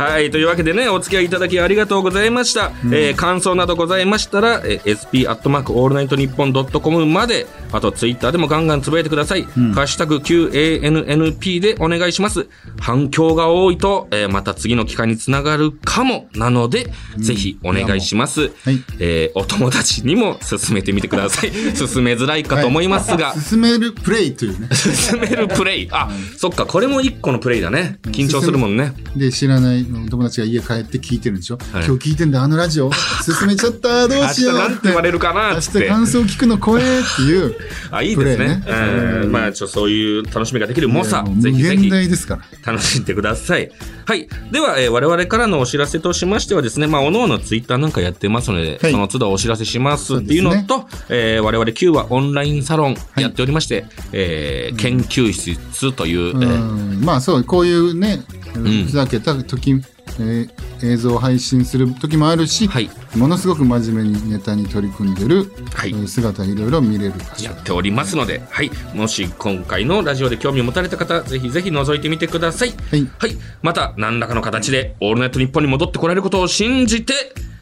[0.04, 0.32] いはい。
[0.32, 2.72] というわけでね、お付き合いいただきありがとうございました。
[2.92, 9.44] えー感想などございましたら、えー sp アットマークオールナイトニッポンドットコムまで、あとツイッターでもガンガンつぶやいてください。
[9.44, 9.50] ハ
[9.82, 12.48] ッシュタグ QANNP でお願いします。
[12.80, 16.79] 反響が多いと、えーまた次の機会につながるかもなので、
[17.18, 18.42] ぜひお願いします。
[18.64, 21.52] はいえーお友達にも勧めてみてください。
[21.78, 25.88] 勧めづらいかと思いますが、進めるプレイというね 進めるプレイ。
[25.92, 28.00] あ、そっか、これも一個のプレイだね。
[28.08, 28.94] 緊張するもんね。
[29.16, 32.92] で知らないお友達が家帰って聞いてるんでしょ、はい今日聞いてんだあのラジオ
[33.24, 35.82] 進めちゃったどうしようなんて言われるかな明って。
[35.84, 37.56] 日感想聞くの怖えっていう
[37.92, 38.62] あ、いいですね。
[38.66, 43.72] プレイねうんまあ、ちょっとそういう楽しみができる猛者ぜひぜひ大ですから楽しんでください。
[44.06, 44.28] はい。
[44.52, 48.92] では、えー我々からのお知らせとしましてはですね、まあ、おのおのツイッターなんかやってますので、はい。
[48.92, 57.04] その都度お知らせしますっていうのと、えー我々 Q はオンラインサロンやっておりまして、えー研究室という、うえーん。
[57.04, 58.16] まあそうこういうね
[58.58, 58.86] ん。
[58.86, 59.82] ふざけた時、
[60.20, 60.50] えー
[60.82, 68.72] 映像を配信する時もあるし、はいものすごく真面目にネタに取り組んでる、はいえー姿いろいろ見れる場所やっておりますので、はい。
[68.94, 72.70] もし今回のラジオで興味を持たれた方、ぜひぜひ覗いてみてください。
[72.70, 73.38] はいはい。
[73.62, 77.14] また、何らかの形で、オールナイトニッポンに戻ってこられることを信じて、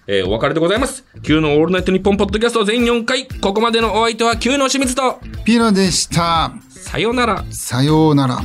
[0.06, 1.04] えーお別れでございます。
[1.24, 7.43] Q のオールナイトニッポンポッドキャスト全4回、ここまでのお相手は Q の清水と、ピロでしたさようなら。
[7.50, 8.41] さようなら